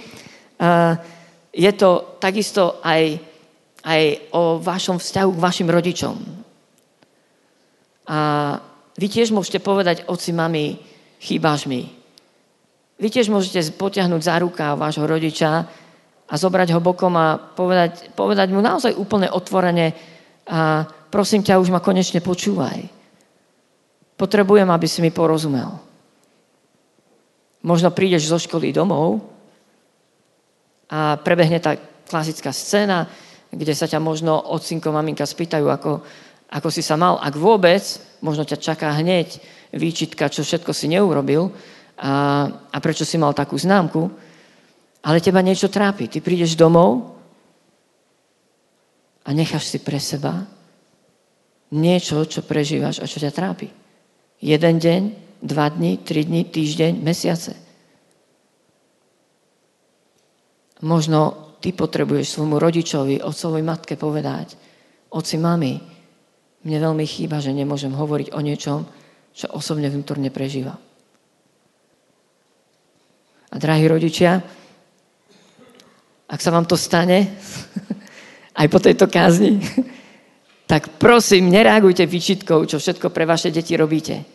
[0.64, 0.96] a,
[1.52, 3.20] je to takisto aj,
[3.84, 6.16] aj o vašom vzťahu k vašim rodičom.
[8.08, 8.20] A
[8.96, 10.80] vy tiež môžete povedať, oci, mami,
[11.20, 11.92] chýbaš mi.
[12.96, 15.68] Vy tiež môžete potiahnuť za ruka vášho rodiča
[16.26, 19.94] a zobrať ho bokom a povedať, povedať mu naozaj úplne otvorene
[20.50, 22.86] a prosím ťa, už ma konečne počúvaj.
[24.16, 25.76] Potrebujem, aby si mi porozumel.
[27.66, 29.22] Možno prídeš zo školy domov
[30.90, 33.10] a prebehne tá klasická scéna,
[33.50, 36.06] kde sa ťa možno otcinko, maminka spýtajú, ako,
[36.54, 37.82] ako si sa mal, ak vôbec,
[38.22, 39.42] možno ťa čaká hneď
[39.74, 41.50] výčitka, čo všetko si neurobil
[41.98, 44.25] a, a prečo si mal takú známku,
[45.06, 46.10] ale teba niečo trápi.
[46.10, 47.14] Ty prídeš domov
[49.22, 50.50] a necháš si pre seba
[51.70, 53.70] niečo, čo prežívaš a čo ťa trápi.
[54.42, 55.02] Jeden deň,
[55.46, 57.54] dva dni, tri dni, týždeň, mesiace.
[60.82, 64.58] Možno ty potrebuješ svojmu rodičovi, otcovi, matke povedať,
[65.14, 65.74] oci, mami,
[66.66, 68.80] mne veľmi chýba, že nemôžem hovoriť o niečom,
[69.34, 70.78] čo osobne vnútorne prežíva.
[73.50, 74.44] A drahí rodičia,
[76.26, 77.30] ak sa vám to stane,
[78.60, 79.62] aj po tejto kázni,
[80.72, 84.26] tak prosím, nereagujte výčitkou, čo všetko pre vaše deti robíte.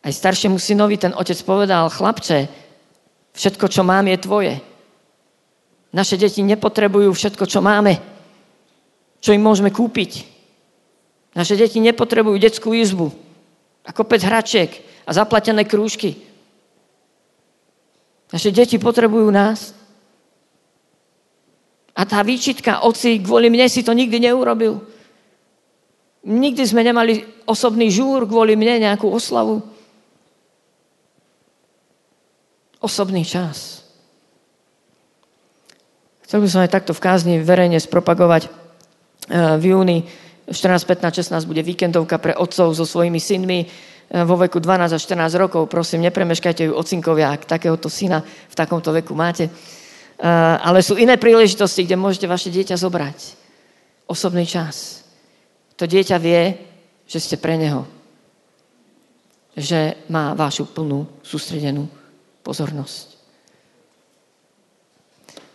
[0.00, 2.48] Aj staršiemu synovi ten otec povedal, chlapče,
[3.36, 4.54] všetko, čo mám, je tvoje.
[5.90, 7.98] Naše deti nepotrebujú všetko, čo máme,
[9.18, 10.24] čo im môžeme kúpiť.
[11.34, 13.10] Naše deti nepotrebujú detskú izbu
[13.86, 14.70] a kopec hračiek
[15.06, 16.18] a zaplatené krúžky.
[18.30, 19.74] Naše deti potrebujú nás.
[21.94, 24.80] A tá výčitka, oci, kvôli mne si to nikdy neurobil.
[26.24, 29.64] Nikdy sme nemali osobný žúr kvôli mne, nejakú oslavu.
[32.80, 33.84] Osobný čas.
[36.24, 39.98] Chcel by som aj takto v kázni verejne spropagovať eh, v júni
[40.50, 43.66] 14, 15, 16 bude víkendovka pre otcov so svojimi synmi e,
[44.26, 45.70] vo veku 12 až 14 rokov.
[45.70, 49.46] Prosím, nepremeškajte ju ocinkovia, ak takéhoto syna v takomto veku máte.
[50.20, 50.28] E,
[50.60, 53.40] ale sú iné príležitosti, kde môžete vaše dieťa zobrať.
[54.04, 55.00] Osobný čas.
[55.80, 56.60] To dieťa vie,
[57.08, 57.88] že ste pre neho.
[59.56, 61.88] Že má vašu plnú, sústredenú
[62.44, 63.16] pozornosť.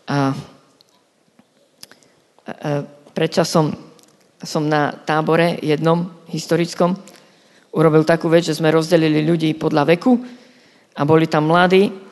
[0.09, 0.35] A e,
[3.13, 3.69] predčasom
[4.41, 6.97] som na tábore jednom historickom
[7.73, 10.17] urobil takú vec, že sme rozdelili ľudí podľa veku
[10.95, 12.04] a boli tam mladí.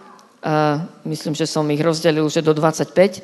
[0.43, 3.23] A myslím, že som ich rozdelil že do 25.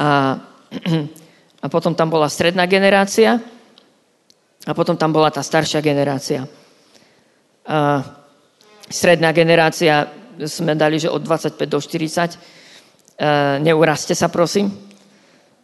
[0.00, 0.40] A,
[1.64, 3.36] a potom tam bola stredná generácia
[4.66, 6.48] a potom tam bola tá staršia generácia.
[7.68, 8.02] A
[8.88, 10.08] stredná generácia
[10.48, 14.72] sme dali, že od 25 do 40 neurazte sa, prosím.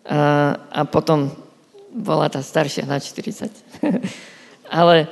[0.09, 1.31] A potom
[1.92, 3.53] bola tá staršia na 40.
[4.72, 5.09] Ale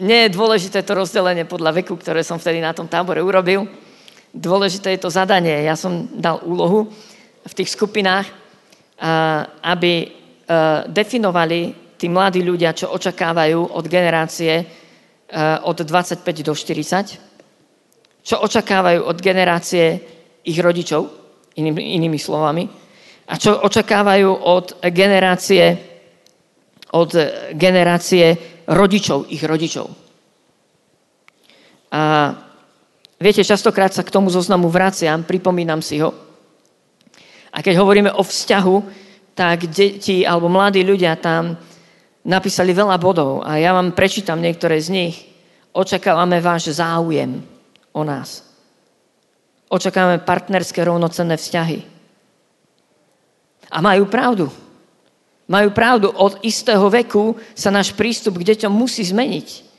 [0.00, 3.68] nie je dôležité to rozdelenie podľa veku, ktoré som vtedy na tom tábore urobil.
[4.32, 5.68] Dôležité je to zadanie.
[5.68, 6.88] Ja som dal úlohu
[7.44, 8.26] v tých skupinách,
[9.60, 9.92] aby
[10.88, 14.64] definovali tí mladí ľudia, čo očakávajú od generácie
[15.64, 20.00] od 25 do 40, čo očakávajú od generácie
[20.44, 21.08] ich rodičov,
[21.56, 22.68] inými slovami,
[23.28, 25.64] a čo očakávajú od generácie,
[26.92, 27.10] od
[27.56, 28.36] generácie
[28.68, 29.88] rodičov, ich rodičov.
[31.92, 32.02] A
[33.22, 36.10] viete, častokrát sa k tomu zoznamu vraciam, pripomínam si ho.
[37.52, 38.76] A keď hovoríme o vzťahu,
[39.32, 41.56] tak deti alebo mladí ľudia tam
[42.26, 45.16] napísali veľa bodov a ja vám prečítam niektoré z nich.
[45.72, 47.40] Očakávame váš záujem
[47.96, 48.44] o nás.
[49.72, 51.80] Očakávame partnerské rovnocenné vzťahy.
[53.72, 54.52] A majú pravdu.
[55.48, 56.12] Majú pravdu.
[56.12, 59.71] Od istého veku sa náš prístup k deťom musí zmeniť.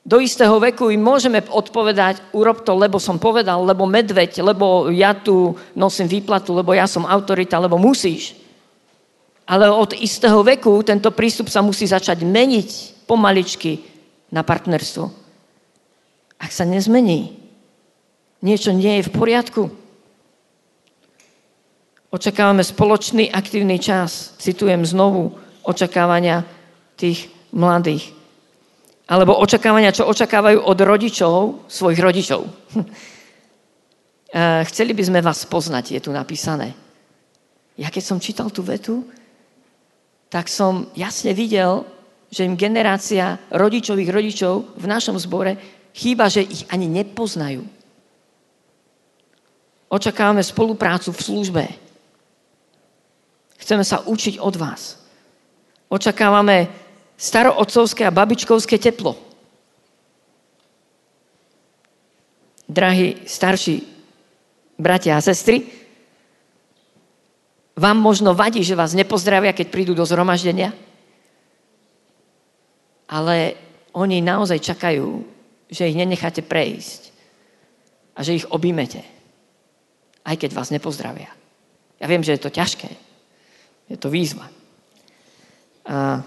[0.00, 5.12] Do istého veku im môžeme odpovedať, urob to, lebo som povedal, lebo medveď, lebo ja
[5.12, 8.32] tu nosím výplatu, lebo ja som autorita, lebo musíš.
[9.44, 13.84] Ale od istého veku tento prístup sa musí začať meniť pomaličky
[14.32, 15.10] na partnerstvo.
[16.40, 17.36] Ak sa nezmení,
[18.40, 19.62] niečo nie je v poriadku.
[22.10, 24.32] Očakávame spoločný aktívny čas.
[24.40, 26.42] Citujem znovu očakávania
[26.96, 28.19] tých mladých.
[29.10, 32.46] Alebo očakávania, čo očakávajú od rodičov, svojich rodičov.
[34.30, 36.70] Eh, chceli by sme vás poznať, je tu napísané.
[37.74, 39.02] Ja keď som čítal tú vetu,
[40.30, 41.82] tak som jasne videl,
[42.30, 45.58] že im generácia rodičových rodičov v našom zbore
[45.90, 47.66] chýba, že ich ani nepoznajú.
[49.90, 51.64] Očakávame spoluprácu v službe.
[53.58, 55.02] Chceme sa učiť od vás.
[55.90, 56.70] Očakávame
[57.20, 59.12] starootcovské a babičkovské teplo.
[62.64, 63.84] Drahí starší
[64.80, 65.68] bratia a sestry,
[67.76, 70.72] vám možno vadí, že vás nepozdravia, keď prídu do zhromaždenia,
[73.08, 73.56] ale
[73.92, 75.24] oni naozaj čakajú,
[75.68, 77.00] že ich nenecháte prejsť
[78.16, 79.02] a že ich objímete,
[80.24, 81.32] aj keď vás nepozdravia.
[82.00, 82.88] Ja viem, že je to ťažké.
[83.90, 84.46] Je to výzva.
[85.84, 86.22] A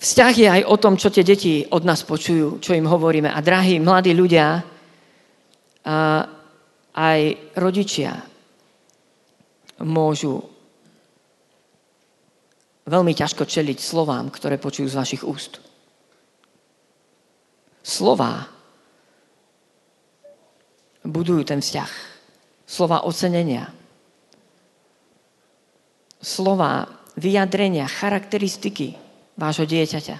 [0.00, 3.32] vzťah je aj o tom, čo tie deti od nás počujú, čo im hovoríme.
[3.32, 4.64] A drahí mladí ľudia,
[5.86, 6.26] a
[6.98, 7.20] aj
[7.54, 8.18] rodičia
[9.86, 10.42] môžu
[12.90, 15.62] veľmi ťažko čeliť slovám, ktoré počujú z vašich úst.
[17.86, 18.50] Slová
[21.06, 21.92] budujú ten vzťah.
[22.66, 23.70] Slova ocenenia.
[26.18, 29.05] Slova vyjadrenia, charakteristiky
[29.36, 30.16] vášho dieťaťa.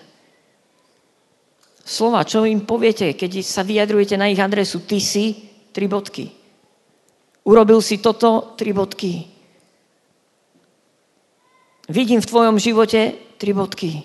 [1.86, 6.30] Slova, čo im poviete, keď sa vyjadrujete na ich adresu, ty si, tri bodky.
[7.46, 9.28] Urobil si toto, tri bodky.
[11.86, 14.02] Vidím v tvojom živote tri bodky.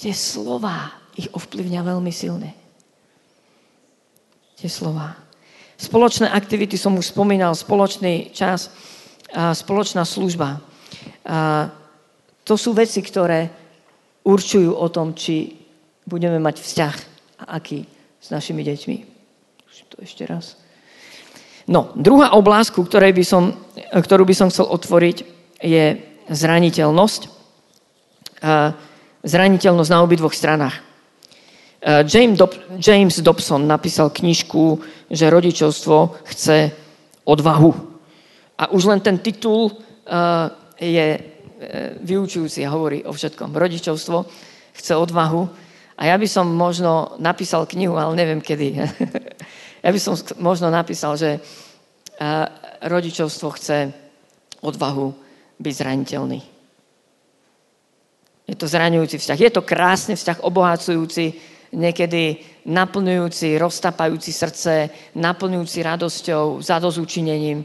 [0.00, 2.56] Tie slova ich ovplyvňa veľmi silne.
[4.56, 5.12] Tie slova.
[5.76, 8.72] Spoločné aktivity som už spomínal, spoločný čas,
[9.36, 10.64] spoločná služba.
[12.44, 13.50] To sú veci, ktoré
[14.24, 15.56] určujú o tom, či
[16.04, 16.94] budeme mať vzťah
[17.46, 17.88] aký
[18.20, 18.96] s našimi deťmi.
[19.90, 20.54] To ešte raz.
[21.66, 23.24] No, druhá oblasť, ktorej by
[23.90, 25.16] ktorú by som chcel otvoriť,
[25.58, 25.98] je
[26.30, 27.22] zraniteľnosť.
[29.26, 30.78] Zraniteľnosť na obidvoch stranách.
[32.78, 34.78] James Dobson napísal knižku,
[35.10, 36.70] že rodičovstvo chce
[37.26, 37.72] odvahu.
[38.60, 39.74] A už len ten titul
[40.80, 41.20] je e,
[42.00, 43.52] vyučujúci a hovorí o všetkom.
[43.52, 44.24] Rodičovstvo
[44.72, 45.44] chce odvahu.
[46.00, 48.68] A ja by som možno napísal knihu, ale neviem kedy.
[49.80, 50.12] Ja by som
[50.44, 51.40] možno napísal, že
[52.84, 53.88] rodičovstvo chce
[54.60, 55.08] odvahu
[55.56, 56.40] byť zraniteľný.
[58.44, 59.40] Je to zraňujúci vzťah.
[59.40, 61.38] Je to krásny vzťah, obohacujúci,
[61.72, 67.64] niekedy naplňujúci, roztapajúci srdce, naplňujúci radosťou, zadozúčinením.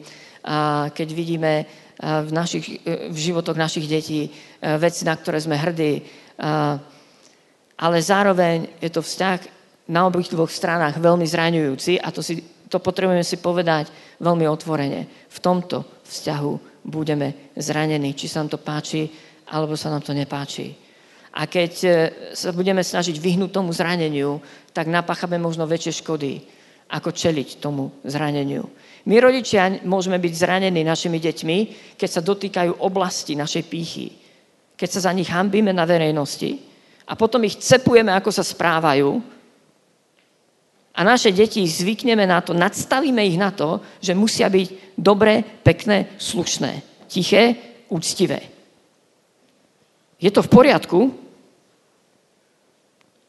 [0.93, 1.65] Keď vidíme
[1.97, 4.29] v, našich, v životoch našich detí
[4.61, 6.05] veci, na ktoré sme hrdí.
[7.75, 9.39] Ale zároveň je to vzťah
[9.89, 15.29] na obých dvoch stranách veľmi zraňujúci a to, si, to potrebujeme si povedať veľmi otvorene.
[15.29, 19.09] V tomto vzťahu budeme zranení, či sa nám to páči,
[19.49, 20.73] alebo sa nám to nepáči.
[21.35, 21.89] A keď e,
[22.31, 24.39] sa budeme snažiť vyhnúť tomu zraneniu,
[24.71, 26.41] tak napáchame možno väčšie škody,
[26.89, 28.65] ako čeliť tomu zraneniu.
[29.05, 31.57] My rodičia môžeme byť zranení našimi deťmi,
[31.97, 34.07] keď sa dotýkajú oblasti našej pýchy.
[34.75, 36.61] Keď sa za nich hambíme na verejnosti
[37.05, 39.21] a potom ich cepujeme, ako sa správajú
[40.95, 46.15] a naše deti zvykneme na to, nadstavíme ich na to, že musia byť dobré, pekné,
[46.15, 47.55] slušné, tiché,
[47.91, 48.41] úctivé.
[50.17, 51.24] Je to v poriadku,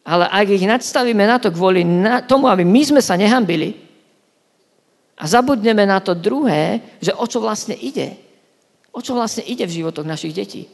[0.07, 3.87] ale ak ich nadstavíme na to kvôli na tomu, aby my sme sa nehambili,
[5.17, 8.21] a zabudneme na to druhé, že o čo vlastne ide.
[8.93, 10.69] O čo vlastne ide v životoch našich detí.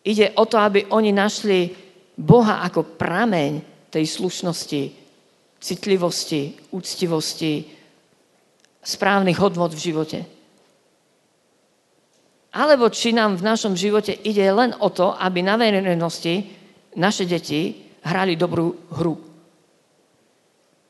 [0.00, 1.68] Ide o to, aby oni našli
[2.16, 3.60] Boha ako prameň
[3.92, 4.82] tej slušnosti,
[5.60, 7.68] citlivosti, úctivosti,
[8.80, 10.18] správnych hodnot v živote.
[12.56, 16.40] Alebo či nám v našom živote ide len o to, aby na verejnosti
[16.96, 19.18] naše deti hrali dobrú hru.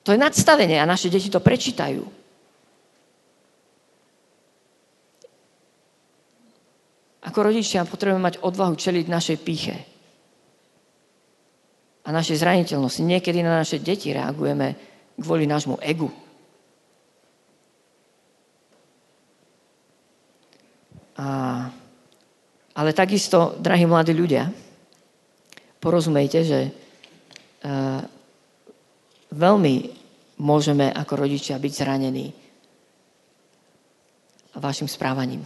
[0.04, 2.04] To je nadstavenie a naše deti to prečítajú.
[7.26, 9.76] Ako rodičia potrebujeme mať odvahu čeliť našej píche
[12.06, 13.02] a našej zraniteľnosti.
[13.02, 14.78] Niekedy na naše deti reagujeme
[15.18, 16.06] kvôli nášmu egu.
[21.18, 21.26] A,
[22.78, 24.52] ale takisto, drahí mladí ľudia,
[25.82, 26.85] porozumejte, že
[29.32, 29.74] veľmi
[30.38, 32.26] môžeme ako rodičia byť zranení
[34.56, 35.44] vašim správaním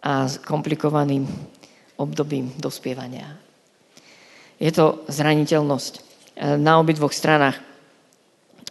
[0.00, 1.28] a komplikovaným
[2.00, 3.36] obdobím dospievania.
[4.56, 6.00] Je to zraniteľnosť e,
[6.56, 7.60] na obidvoch stranách.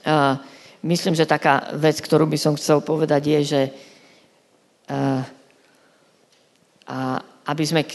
[0.10, 0.42] A
[0.82, 3.62] myslím, že taká vec, ktorú by som chcel povedať, je, že
[7.46, 7.86] aby, sme,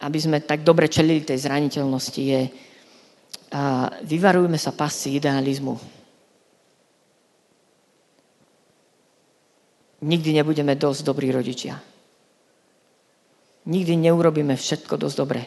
[0.00, 2.42] aby sme tak dobre čelili tej zraniteľnosti, je
[4.02, 5.74] vyvarujme sa pasy idealizmu.
[10.04, 11.94] Nikdy nebudeme dosť dobrí rodičia
[13.64, 15.42] nikdy neurobíme všetko dosť dobre.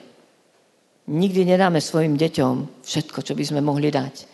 [1.08, 4.28] Nikdy nedáme svojim deťom všetko, čo by sme mohli dať.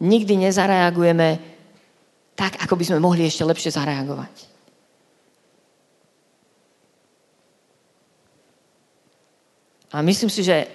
[0.00, 1.28] Nikdy nezareagujeme
[2.32, 4.34] tak, ako by sme mohli ešte lepšie zareagovať.
[9.92, 10.68] A myslím si, že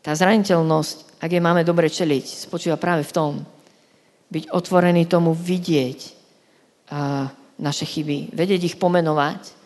[0.00, 3.32] tá zraniteľnosť, ak je máme dobre čeliť, spočíva práve v tom,
[4.26, 6.00] byť otvorený tomu vidieť
[6.90, 9.56] a, naše chyby, vedieť ich pomenovať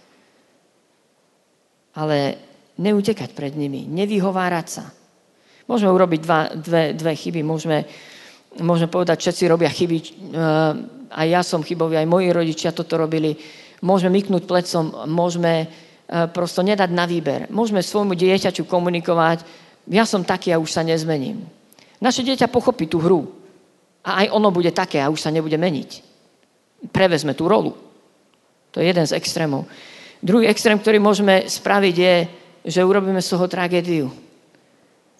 [1.94, 2.38] ale
[2.78, 4.84] neutekať pred nimi, nevyhovárať sa.
[5.66, 7.86] Môžeme urobiť dva, dve, dve chyby, môžeme,
[8.58, 10.74] môžeme povedať, všetci robia chyby, uh,
[11.10, 13.38] aj ja som chybový, aj moji rodičia toto robili.
[13.82, 17.46] Môžeme myknúť plecom, môžeme uh, prosto nedať na výber.
[17.50, 19.46] Môžeme svojmu dieťaťu komunikovať,
[19.90, 21.42] ja som taký a už sa nezmením.
[21.98, 23.26] Naše dieťa pochopí tú hru
[24.06, 25.90] a aj ono bude také a už sa nebude meniť.
[26.94, 27.76] Prevezme tú rolu.
[28.70, 29.66] To je jeden z extrémov.
[30.22, 32.14] Druhý extrém, ktorý môžeme spraviť, je,
[32.70, 34.06] že urobíme z toho tragédiu.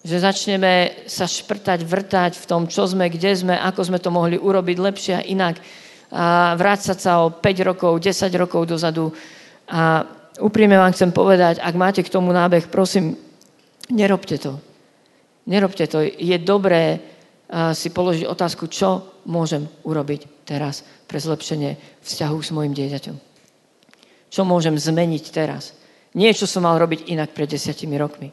[0.01, 4.39] Že začneme sa šprtať, vrtať v tom, čo sme, kde sme, ako sme to mohli
[4.39, 5.61] urobiť lepšie a inak.
[6.09, 9.13] A vrácať sa o 5 rokov, 10 rokov dozadu.
[9.69, 10.05] A
[10.41, 13.13] úprimne vám chcem povedať, ak máte k tomu nábeh, prosím,
[13.91, 14.57] nerobte to.
[15.45, 16.01] Nerobte to.
[16.01, 16.99] Je dobré
[17.75, 23.17] si položiť otázku, čo môžem urobiť teraz pre zlepšenie vzťahu s mojim dieťaťom.
[24.31, 25.75] Čo môžem zmeniť teraz?
[26.15, 28.31] Nie, čo som mal robiť inak pred desiatimi rokmi.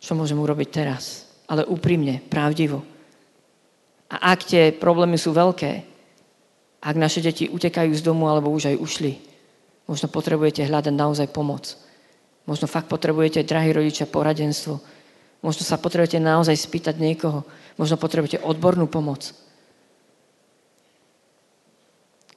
[0.00, 1.24] Čo môžem urobiť teraz?
[1.48, 2.84] Ale úprimne, pravdivo.
[4.12, 5.72] A ak tie problémy sú veľké,
[6.80, 9.12] ak naše deti utekajú z domu alebo už aj ušli,
[9.88, 11.76] možno potrebujete hľadať naozaj pomoc.
[12.50, 14.82] Možno fakt potrebujete, drahí rodičia, poradenstvo.
[15.38, 17.46] Možno sa potrebujete naozaj spýtať niekoho.
[17.78, 19.30] Možno potrebujete odbornú pomoc.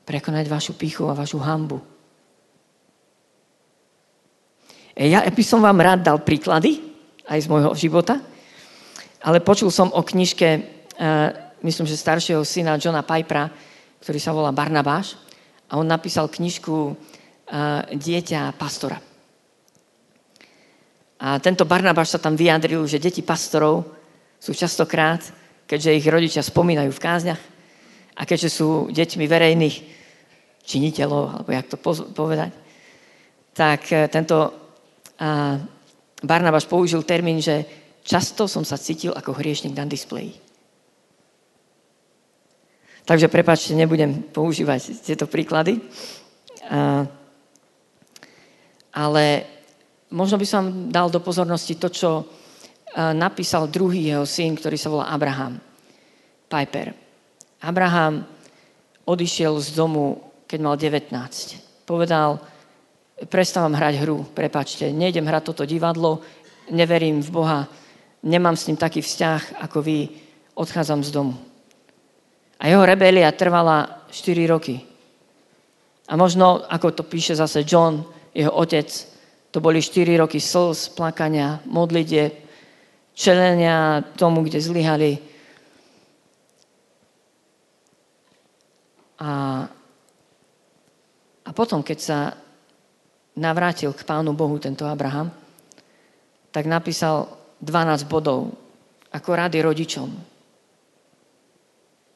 [0.05, 1.81] Prekonať vašu pichu a vašu hambu.
[4.93, 6.77] Ja by som vám rád dal príklady
[7.25, 8.21] aj z môjho života,
[9.25, 11.33] ale počul som o knižke, uh,
[11.65, 13.49] myslím, že staršieho syna Johna Pipera,
[14.05, 15.17] ktorý sa volá Barnabáš
[15.65, 16.93] a on napísal knižku uh,
[17.89, 19.12] Dieťa pastora.
[21.23, 23.87] A tento Barnabáš sa tam vyjadril, že deti pastorov
[24.43, 25.23] sú častokrát,
[25.63, 27.41] keďže ich rodičia spomínajú v kázniach
[28.19, 29.75] a keďže sú deťmi verejných
[30.67, 31.77] činiteľov, alebo jak to
[32.11, 32.51] povedať,
[33.55, 34.63] tak eh, tento
[36.19, 37.63] Barnabáš použil termín, že
[38.03, 40.35] často som sa cítil ako hriešnik na displeji.
[43.03, 45.79] Takže prepáčte, nebudem používať tieto príklady.
[48.91, 49.25] Ale
[50.13, 52.23] možno by som dal do pozornosti to, čo
[52.93, 55.57] napísal druhý jeho syn, ktorý sa volá Abraham
[56.45, 56.93] Piper.
[57.65, 58.21] Abraham
[59.09, 61.09] odišiel z domu, keď mal 19.
[61.89, 62.37] Povedal,
[63.25, 66.21] prestávam hrať hru, prepačte, nejdem hrať toto divadlo,
[66.69, 67.65] neverím v Boha,
[68.21, 70.13] nemám s ním taký vzťah ako vy,
[70.53, 71.33] odchádzam z domu.
[72.61, 74.85] A jeho rebelia trvala 4 roky.
[76.07, 79.12] A možno, ako to píše zase John, jeho otec,
[79.53, 82.33] to boli 4 roky slz, plakania, modlitie,
[83.13, 85.21] čelenia tomu, kde zlyhali.
[89.21, 89.31] A,
[91.45, 92.33] a potom, keď sa
[93.37, 95.29] navrátil k Pánu Bohu tento Abraham,
[96.49, 97.29] tak napísal
[97.61, 98.57] 12 bodov
[99.13, 100.33] ako rady rodičom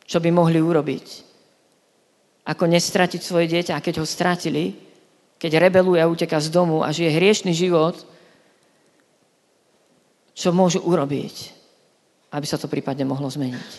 [0.08, 1.06] čo by mohli urobiť.
[2.48, 4.72] Ako nestratiť svoje dieťa a keď ho stratili,
[5.38, 7.98] keď rebeluje a uteka z domu a žije hriešný život,
[10.38, 11.36] čo môžu urobiť,
[12.34, 13.70] aby sa to prípadne mohlo zmeniť.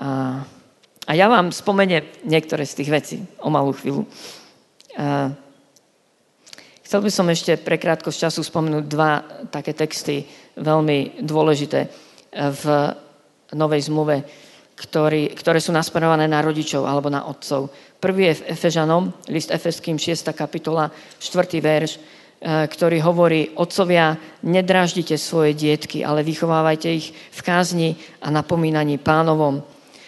[0.00, 0.40] A,
[1.04, 4.04] a ja vám spomeniem niektoré z tých vecí o malú chvíľu.
[4.96, 5.32] A,
[6.84, 10.24] chcel by som ešte pre krátkosť času spomenúť dva také texty
[10.56, 11.88] veľmi dôležité
[12.32, 12.64] v
[13.56, 14.22] Novej zmluve,
[14.80, 17.68] ktorý, ktoré sú nasmerované na rodičov alebo na otcov.
[18.00, 20.32] Prvý je v Efežanom, list Efeským, 6.
[20.32, 20.88] kapitola,
[21.20, 21.60] 4.
[21.60, 22.00] verš, e,
[22.64, 27.88] ktorý hovorí, otcovia, nedráždite svoje dietky, ale vychovávajte ich v kázni
[28.24, 29.60] a napomínaní pánovom.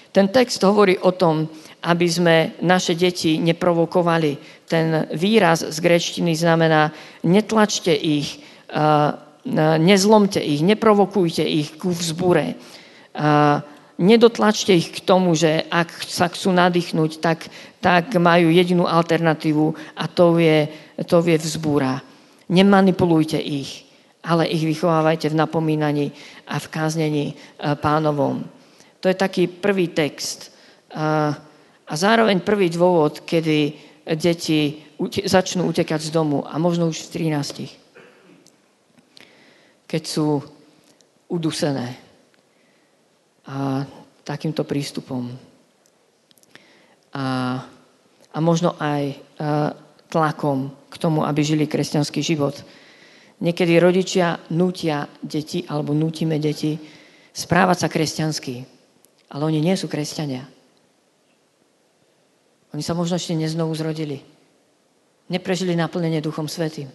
[0.09, 1.53] Ten text hovorí o tom,
[1.85, 4.65] aby sme naše deti neprovokovali.
[4.65, 6.97] Ten výraz z grečtiny znamená
[7.29, 8.41] netlačte ich,
[8.73, 8.81] e,
[9.77, 12.57] nezlomte ich, neprovokujte ich ku vzbure
[14.03, 17.47] nedotlačte ich k tomu, že ak sa chcú nadýchnuť, tak,
[17.79, 20.67] tak majú jedinú alternatívu a to je,
[21.07, 22.03] to je vzbúra.
[22.51, 23.87] Nemanipulujte ich,
[24.27, 26.11] ale ich vychovávajte v napomínaní
[26.51, 27.35] a v káznení e,
[27.79, 28.43] pánovom.
[28.99, 30.51] To je taký prvý text.
[30.93, 31.39] A,
[31.87, 33.73] a zároveň prvý dôvod, kedy
[34.19, 34.83] deti
[35.27, 39.87] začnú utekať z domu a možno už v 13.
[39.87, 40.43] Keď sú
[41.31, 42.12] udusené
[43.47, 43.83] a
[44.23, 45.31] takýmto prístupom.
[47.13, 47.25] A,
[48.33, 49.15] a možno aj a,
[50.13, 52.61] tlakom k tomu, aby žili kresťanský život.
[53.43, 56.79] Niekedy rodičia nutia deti, alebo nutíme deti,
[57.33, 58.63] správať sa kresťansky.
[59.33, 60.45] Ale oni nie sú kresťania.
[62.77, 64.21] Oni sa možno ešte neznovu zrodili.
[65.33, 66.93] Neprežili naplnenie Duchom Svetým.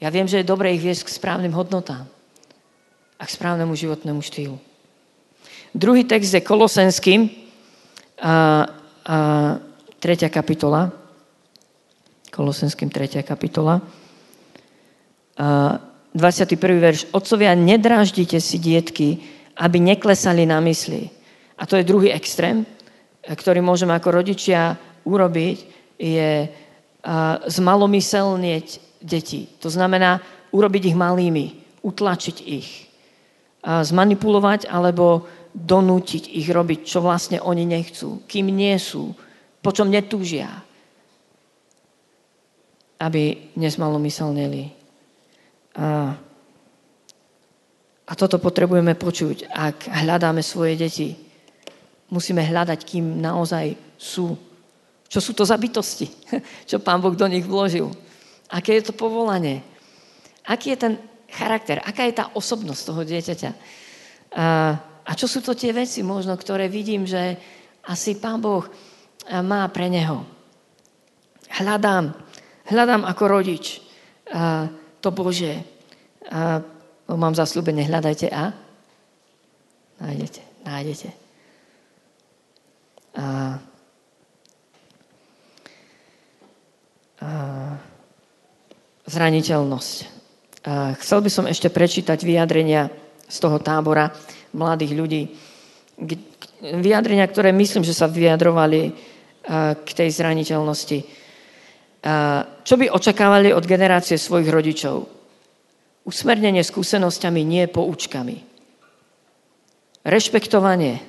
[0.00, 2.08] Ja viem, že je dobré ich viesť k správnym hodnotám
[3.20, 4.56] a k správnemu životnému štýlu.
[5.74, 7.30] Druhý text je Kolosenský,
[8.18, 8.66] a,
[9.06, 9.16] a,
[10.02, 10.26] 3.
[10.26, 10.90] kapitola.
[12.34, 13.22] Kolosenským 3.
[13.22, 13.78] kapitola.
[15.38, 15.78] A,
[16.14, 16.58] 21.
[16.58, 17.00] verš.
[17.14, 19.22] Otcovia, nedráždite si dietky,
[19.54, 21.06] aby neklesali na mysli.
[21.54, 22.66] A to je druhý extrém,
[23.22, 24.74] ktorý môžeme ako rodičia
[25.06, 25.58] urobiť,
[26.00, 26.50] je
[27.46, 28.66] zmalomyselnieť
[29.04, 29.46] deti.
[29.62, 30.18] To znamená
[30.50, 31.46] urobiť ich malými,
[31.84, 32.90] utlačiť ich,
[33.62, 39.10] zmanipulovať alebo donútiť ich robiť, čo vlastne oni nechcú, kým nie sú,
[39.60, 40.48] po čom netúžia,
[43.00, 44.70] aby nesmalomyselnili.
[45.74, 46.14] A,
[48.06, 49.48] a toto potrebujeme počuť.
[49.50, 51.08] Ak hľadáme svoje deti,
[52.12, 54.36] musíme hľadať, kým naozaj sú.
[55.10, 56.06] Čo sú to za bytosti,
[56.68, 57.90] čo Pán Boh do nich vložil.
[58.50, 59.62] Aké je to povolanie.
[60.46, 60.94] Aký je ten
[61.30, 63.50] charakter, aká je tá osobnosť toho dieťaťa.
[64.34, 64.78] A,
[65.10, 67.34] a čo sú to tie veci možno, ktoré vidím, že
[67.82, 70.22] asi Pán Boh eh, má pre neho.
[71.50, 72.14] Hľadám,
[72.70, 73.82] hľadám ako rodič
[74.30, 74.70] eh,
[75.02, 75.66] to Bože.
[76.30, 76.62] A,
[77.10, 78.54] mám zaslúbenie, hľadajte a
[79.98, 81.08] nájdete, nájdete.
[83.18, 83.24] A,
[87.18, 87.30] a,
[89.10, 89.96] zraniteľnosť.
[90.62, 92.92] A, chcel by som ešte prečítať vyjadrenia
[93.26, 94.14] z toho tábora
[94.56, 95.22] mladých ľudí.
[96.60, 98.92] Vyjadrenia, ktoré myslím, že sa vyjadrovali
[99.80, 100.98] k tej zraniteľnosti.
[102.64, 105.04] Čo by očakávali od generácie svojich rodičov?
[106.08, 108.36] Usmernenie skúsenosťami, nie poučkami.
[110.00, 111.04] Rešpektovanie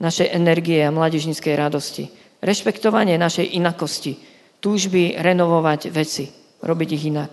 [0.00, 2.08] našej energie a mládežnickej radosti.
[2.40, 4.16] Rešpektovanie našej inakosti.
[4.64, 6.32] Túžby renovovať veci,
[6.64, 7.32] robiť ich inak.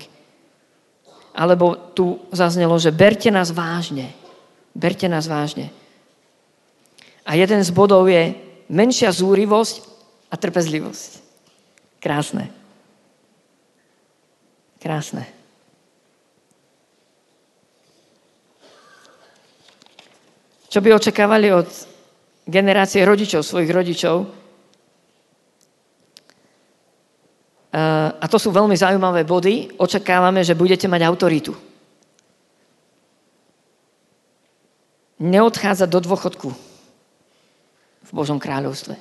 [1.40, 4.12] Alebo tu zaznelo, že berte nás vážne.
[4.78, 5.74] Berte nás vážne.
[7.26, 8.38] A jeden z bodov je
[8.70, 9.82] menšia zúrivosť
[10.30, 11.12] a trpezlivosť.
[11.98, 12.54] Krásne.
[14.78, 15.26] Krásne.
[20.70, 21.66] Čo by očakávali od
[22.46, 24.30] generácie rodičov, svojich rodičov.
[28.18, 29.74] A to sú veľmi zaujímavé body.
[29.82, 31.67] Očakávame, že budete mať autoritu.
[35.18, 36.50] Neodchádzať do dôchodku
[38.08, 38.94] v Božom kráľovstve.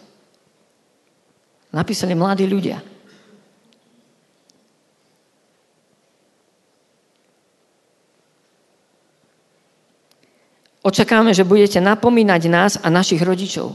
[1.76, 2.80] Napísali mladí ľudia.
[10.86, 13.74] Očakávame, že budete napomínať nás a našich rodičov.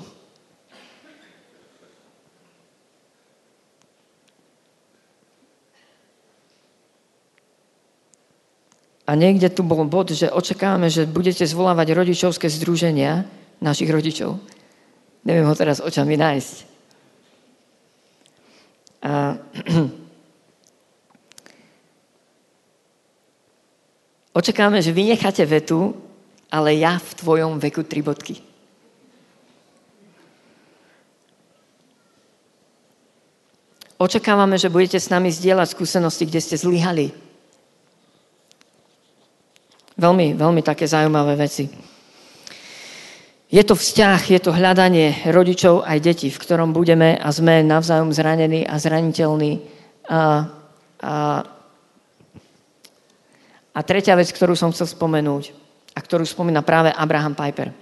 [9.12, 13.28] A niekde tu bol bod, že očakávame, že budete zvolávať rodičovské združenia
[13.60, 14.40] našich rodičov.
[15.28, 16.56] Neviem ho teraz očami nájsť.
[19.04, 19.36] A
[24.32, 25.92] Očakávame, že vy necháte vetu,
[26.48, 28.40] ale ja v tvojom veku tri bodky.
[34.00, 37.12] Očakávame, že budete s nami zdieľať skúsenosti, kde ste zlyhali.
[40.00, 41.68] Veľmi, veľmi také zaujímavé veci.
[43.52, 48.16] Je to vzťah, je to hľadanie rodičov aj detí, v ktorom budeme a sme navzájom
[48.16, 49.60] zranení a zraniteľní.
[50.08, 50.48] A,
[51.04, 51.16] a,
[53.76, 55.52] a tretia vec, ktorú som chcel spomenúť,
[55.92, 57.76] a ktorú spomína práve Abraham Piper.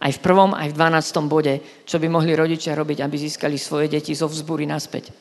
[0.00, 3.92] Aj v prvom, aj v dvanáctom bode, čo by mohli rodičia robiť, aby získali svoje
[3.92, 5.12] deti zo vzbúry naspäť.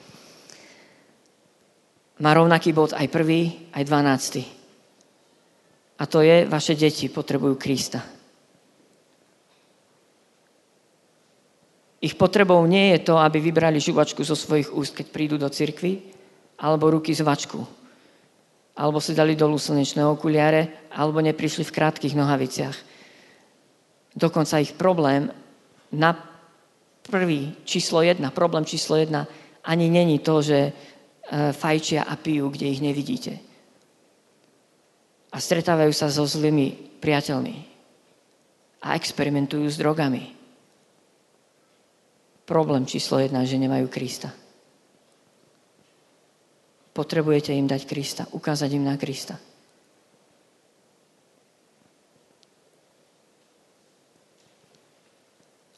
[2.24, 4.57] Má rovnaký bod aj prvý, aj dvanácty.
[5.98, 8.02] A to je, vaše deti potrebujú Krista.
[11.98, 15.98] Ich potrebou nie je to, aby vybrali žuvačku zo svojich úst, keď prídu do cirkvy,
[16.62, 17.66] alebo ruky z vačku
[18.78, 22.78] alebo si dali dolu slnečné okuliare, alebo neprišli v krátkých nohaviciach.
[24.14, 25.34] Dokonca ich problém
[25.90, 26.14] na
[27.02, 29.26] prvý číslo jedna, problém číslo jedna,
[29.66, 30.72] ani není to, že e,
[31.54, 33.47] fajčia a pijú, kde ich nevidíte.
[35.32, 37.56] A stretávajú sa so zlými priateľmi.
[38.84, 40.38] A experimentujú s drogami.
[42.48, 44.32] Problém číslo jedna, že nemajú Krista.
[46.96, 49.36] Potrebujete im dať Krista, ukázať im na Krista.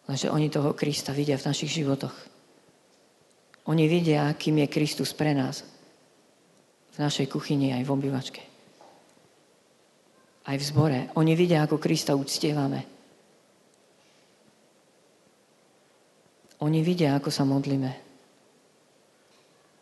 [0.09, 2.13] Lenže oni toho Krista vidia v našich životoch.
[3.69, 5.61] Oni vidia, kým je Kristus pre nás.
[6.93, 8.48] V našej kuchyni aj v obyvačke.
[10.47, 10.99] Aj v zbore.
[11.19, 12.85] Oni vidia, ako Krista uctievame.
[16.59, 17.91] Oni vidia, ako sa modlíme.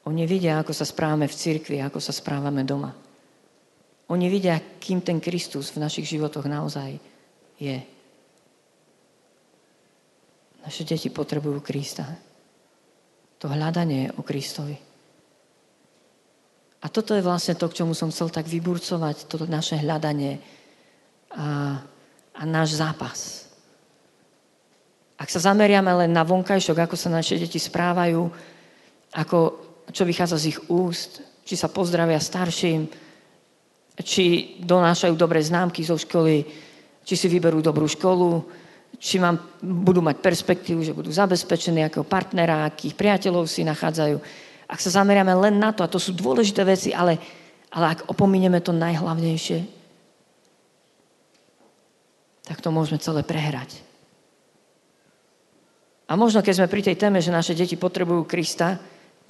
[0.08, 2.94] Oni vidia, ako sa správame v cirkvi, ako sa správame doma.
[4.08, 6.96] Oni vidia, kým ten Kristus v našich životoch naozaj
[7.60, 7.78] je.
[10.64, 12.08] Naše deti potrebujú Krista.
[13.44, 14.87] To hľadanie je o Kristovi.
[16.88, 20.40] A toto je vlastne to, k čomu som chcel tak vyburcovať, toto naše hľadanie
[21.36, 21.84] a,
[22.32, 23.52] a náš zápas.
[25.20, 28.24] Ak sa zameriame len na vonkajšok, ako sa naše deti správajú,
[29.20, 29.38] ako
[29.92, 32.88] čo vychádza z ich úst, či sa pozdravia starším,
[34.00, 36.48] či donášajú dobré známky zo školy,
[37.04, 38.48] či si vyberú dobrú školu,
[38.96, 44.48] či mám, budú mať perspektívu, že budú zabezpečení, akého partnera, akých priateľov si nachádzajú.
[44.68, 47.18] Ak sa zameriame len na to, a to sú dôležité veci, ale,
[47.72, 49.64] ale ak opomíneme to najhlavnejšie,
[52.48, 53.84] tak to môžeme celé prehrať.
[56.08, 58.80] A možno, keď sme pri tej téme, že naše deti potrebujú Krista,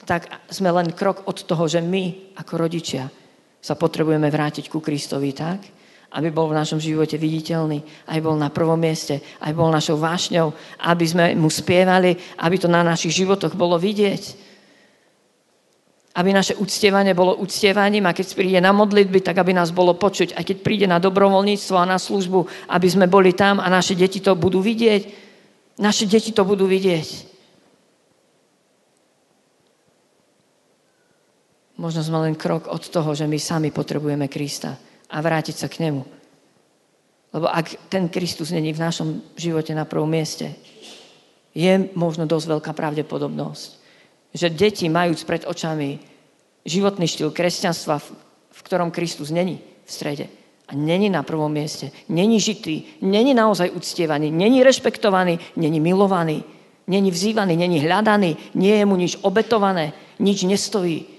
[0.05, 3.09] tak sme len krok od toho, že my ako rodičia
[3.57, 5.65] sa potrebujeme vrátiť ku Kristovi tak,
[6.13, 10.53] aby bol v našom živote viditeľný, aj bol na prvom mieste, aj bol našou vášňou,
[10.85, 14.46] aby sme mu spievali, aby to na našich životoch bolo vidieť.
[16.17, 20.33] Aby naše uctievanie bolo uctievaním a keď príde na modlitby, tak aby nás bolo počuť.
[20.33, 24.17] Aj keď príde na dobrovoľníctvo a na službu, aby sme boli tam a naše deti
[24.17, 25.29] to budú vidieť.
[25.77, 27.37] Naše deti to budú vidieť.
[31.77, 34.73] Možno sme len krok od toho, že my sami potrebujeme Krista
[35.13, 36.01] a vrátiť sa k nemu.
[37.37, 40.57] Lebo ak ten Kristus není v našom živote na prvom mieste,
[41.53, 43.69] je možno dosť veľká pravdepodobnosť,
[44.37, 45.97] že deti majúc pred očami
[46.61, 47.97] životný štýl kresťanstva,
[48.53, 50.25] v ktorom Kristus není v strede
[50.69, 56.43] a není na prvom mieste, není žitý, není naozaj uctievaný, není rešpektovaný, není milovaný,
[56.85, 61.17] není vzývaný, není hľadaný, nie je mu nič obetované, nič nestojí,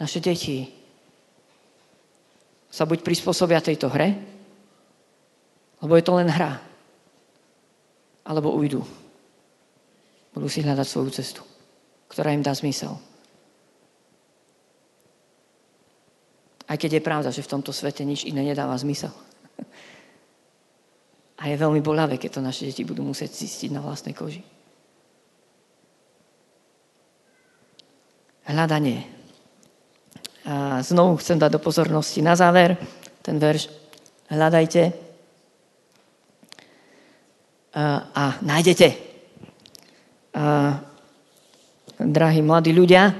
[0.00, 0.68] naše deti
[2.72, 4.16] sa buď prispôsobia tejto hre,
[5.84, 6.60] lebo je to len hra.
[8.24, 8.99] alebo ujdu.
[10.30, 11.42] Budú si hľadať svoju cestu,
[12.06, 12.94] ktorá im dá zmysel.
[16.70, 19.10] Aj keď je pravda, že v tomto svete nič iné nedáva zmysel.
[21.40, 24.46] A je veľmi bolavé, keď to naše deti budú musieť zistiť na vlastnej koži.
[28.46, 29.02] Hľadanie.
[30.46, 32.78] A znovu chcem dať do pozornosti na záver
[33.24, 33.66] ten verš.
[34.30, 34.94] Hľadajte
[37.74, 37.82] a,
[38.14, 39.09] a nájdete.
[40.40, 40.72] A,
[42.00, 43.12] drahí mladí ľudia,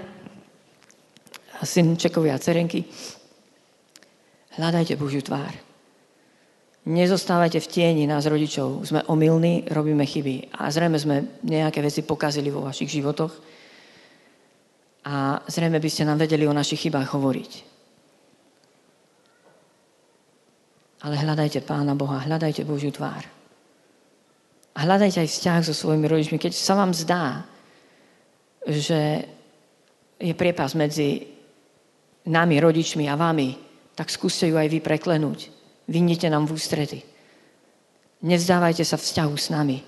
[1.61, 2.89] synčekovia a cerenky,
[4.57, 5.53] hľadajte Božiu tvár.
[6.89, 8.89] Nezostávajte v tieni nás rodičov.
[8.89, 10.57] Sme omylní, robíme chyby.
[10.57, 13.33] A zrejme sme nejaké veci pokazili vo vašich životoch.
[15.05, 17.53] A zrejme by ste nám vedeli o našich chybách hovoriť.
[21.05, 23.40] Ale hľadajte Pána Boha, hľadajte Božiu tvár.
[24.81, 26.41] Hľadajte aj vzťah so svojimi rodičmi.
[26.41, 27.45] Keď sa vám zdá,
[28.65, 29.29] že
[30.17, 31.29] je priepas medzi
[32.25, 33.57] nami, rodičmi a vami,
[33.93, 35.61] tak skúste ju aj vy preklenúť
[35.91, 37.03] Vyndite nám v ústredy.
[38.23, 39.83] Nevzdávajte sa vzťahu s nami.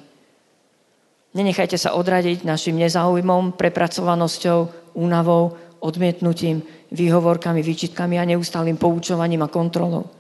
[1.33, 6.59] Nenechajte sa odradiť našim nezáujmom, prepracovanosťou, únavou, odmietnutím,
[6.91, 10.11] výhovorkami, výčitkami a neustálým poučovaním a kontrolou.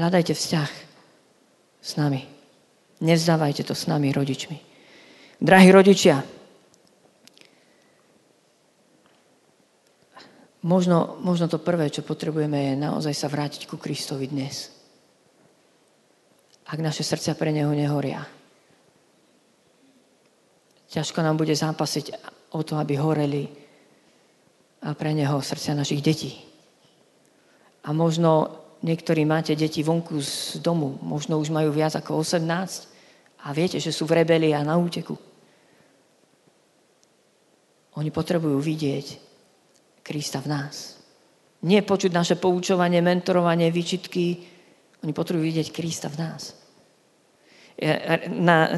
[0.00, 0.70] Hľadajte vzťah
[1.84, 2.37] s nami.
[2.98, 4.58] Nevzdávajte to s nami, rodičmi.
[5.38, 6.18] Drahí rodičia,
[10.66, 14.78] možno, možno to prvé, čo potrebujeme, je naozaj sa vrátiť ku Kristovi dnes
[16.68, 18.20] ak naše srdcia pre Neho nehoria.
[20.88, 22.12] Ťažko nám bude zápasiť
[22.52, 23.48] o to, aby horeli
[24.84, 26.36] a pre Neho srdcia našich detí.
[27.88, 32.42] A možno niektorí máte deti vonku z domu, možno už majú viac ako 18
[33.44, 35.14] a viete, že sú v rebelii a na úteku.
[37.98, 39.06] Oni potrebujú vidieť
[40.06, 41.02] Krista v nás.
[41.66, 44.46] Nie počuť naše poučovanie, mentorovanie, výčitky.
[45.02, 46.58] Oni potrebujú vidieť Krista v nás
[48.30, 48.74] na,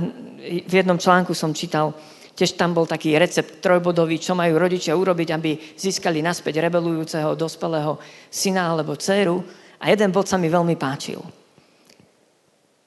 [0.68, 1.96] v jednom článku som čítal,
[2.36, 7.96] tiež tam bol taký recept trojbodový, čo majú rodičia urobiť, aby získali naspäť rebelujúceho dospelého
[8.28, 9.40] syna alebo dceru.
[9.80, 11.20] A jeden bod sa mi veľmi páčil.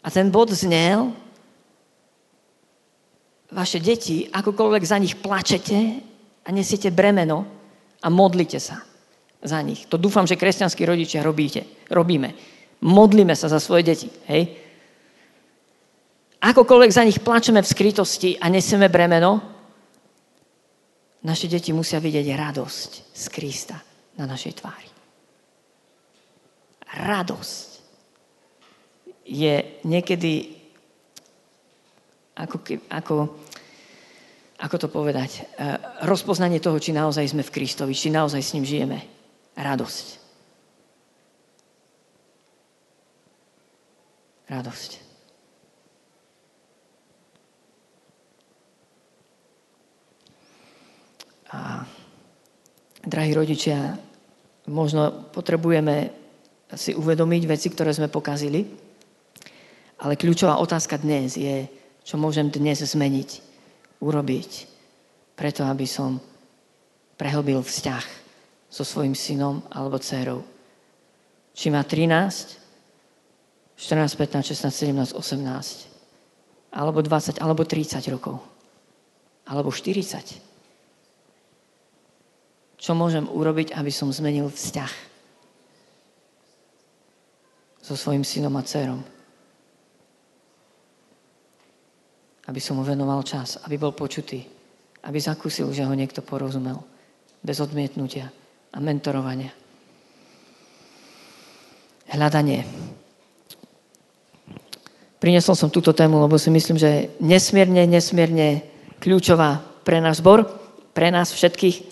[0.04, 1.10] A ten bod znel,
[3.50, 5.78] vaše deti, akokoľvek za nich plačete
[6.44, 7.46] a nesiete bremeno
[8.02, 8.82] a modlite sa
[9.42, 9.90] za nich.
[9.90, 12.36] To dúfam, že kresťanskí rodičia robíte, robíme.
[12.84, 14.08] Modlíme sa za svoje deti.
[14.28, 14.64] Hej?
[16.44, 19.40] akokoľvek za nich plačeme v skrytosti a neseme bremeno,
[21.24, 23.80] naše deti musia vidieť radosť z Krista
[24.20, 24.93] na našej tvári.
[26.94, 27.74] Radosť
[29.26, 30.64] je niekedy
[32.34, 32.58] ako,
[32.90, 33.16] ako,
[34.58, 35.42] ako to povedať, e,
[36.06, 39.00] rozpoznanie toho, či naozaj sme v Kristovi, či naozaj s ním žijeme.
[39.54, 40.06] Radosť.
[44.50, 44.92] Radosť.
[51.54, 51.86] A
[53.06, 53.94] drahí rodičia,
[54.66, 56.23] možno potrebujeme
[56.76, 58.66] si uvedomiť veci, ktoré sme pokazili,
[60.04, 61.66] ale kľúčová otázka dnes je,
[62.04, 63.30] čo môžem dnes zmeniť,
[64.04, 64.52] urobiť,
[65.40, 66.20] preto aby som
[67.16, 68.06] prehlbil vzťah
[68.68, 70.44] so svojim synom alebo dcerou.
[71.54, 78.42] Či má 13, 14, 15, 16, 17, 18, alebo 20, alebo 30 rokov,
[79.46, 80.54] alebo 40
[82.84, 85.13] čo môžem urobiť, aby som zmenil vzťah
[87.84, 89.04] so svojim synom a dcerom.
[92.48, 94.40] Aby som mu venoval čas, aby bol počutý,
[95.04, 96.80] aby zakúsil, že ho niekto porozumel.
[97.44, 98.32] Bez odmietnutia
[98.72, 99.52] a mentorovania.
[102.08, 102.64] Hľadanie.
[105.20, 108.64] Prinesol som túto tému, lebo si myslím, že je nesmierne, nesmierne
[109.04, 110.48] kľúčová pre náš zbor,
[110.96, 111.92] pre nás všetkých,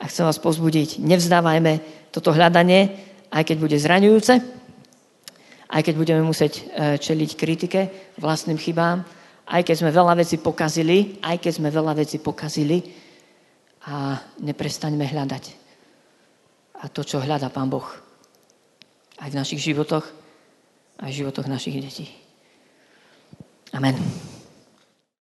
[0.00, 1.80] a chcem vás pozbudiť, nevzdávajme
[2.12, 2.92] toto hľadanie,
[3.32, 4.55] aj keď bude zraňujúce,
[5.66, 6.62] aj keď budeme musieť e,
[6.98, 7.80] čeliť kritike,
[8.22, 9.02] vlastným chybám,
[9.46, 12.82] aj keď sme veľa vecí pokazili, aj keď sme veľa vecí pokazili
[13.86, 15.44] a neprestaňme hľadať.
[16.82, 17.86] A to, čo hľadá Pán Boh.
[19.16, 20.04] Aj v našich životoch,
[21.00, 22.06] aj v životoch našich detí.
[23.72, 24.35] Amen.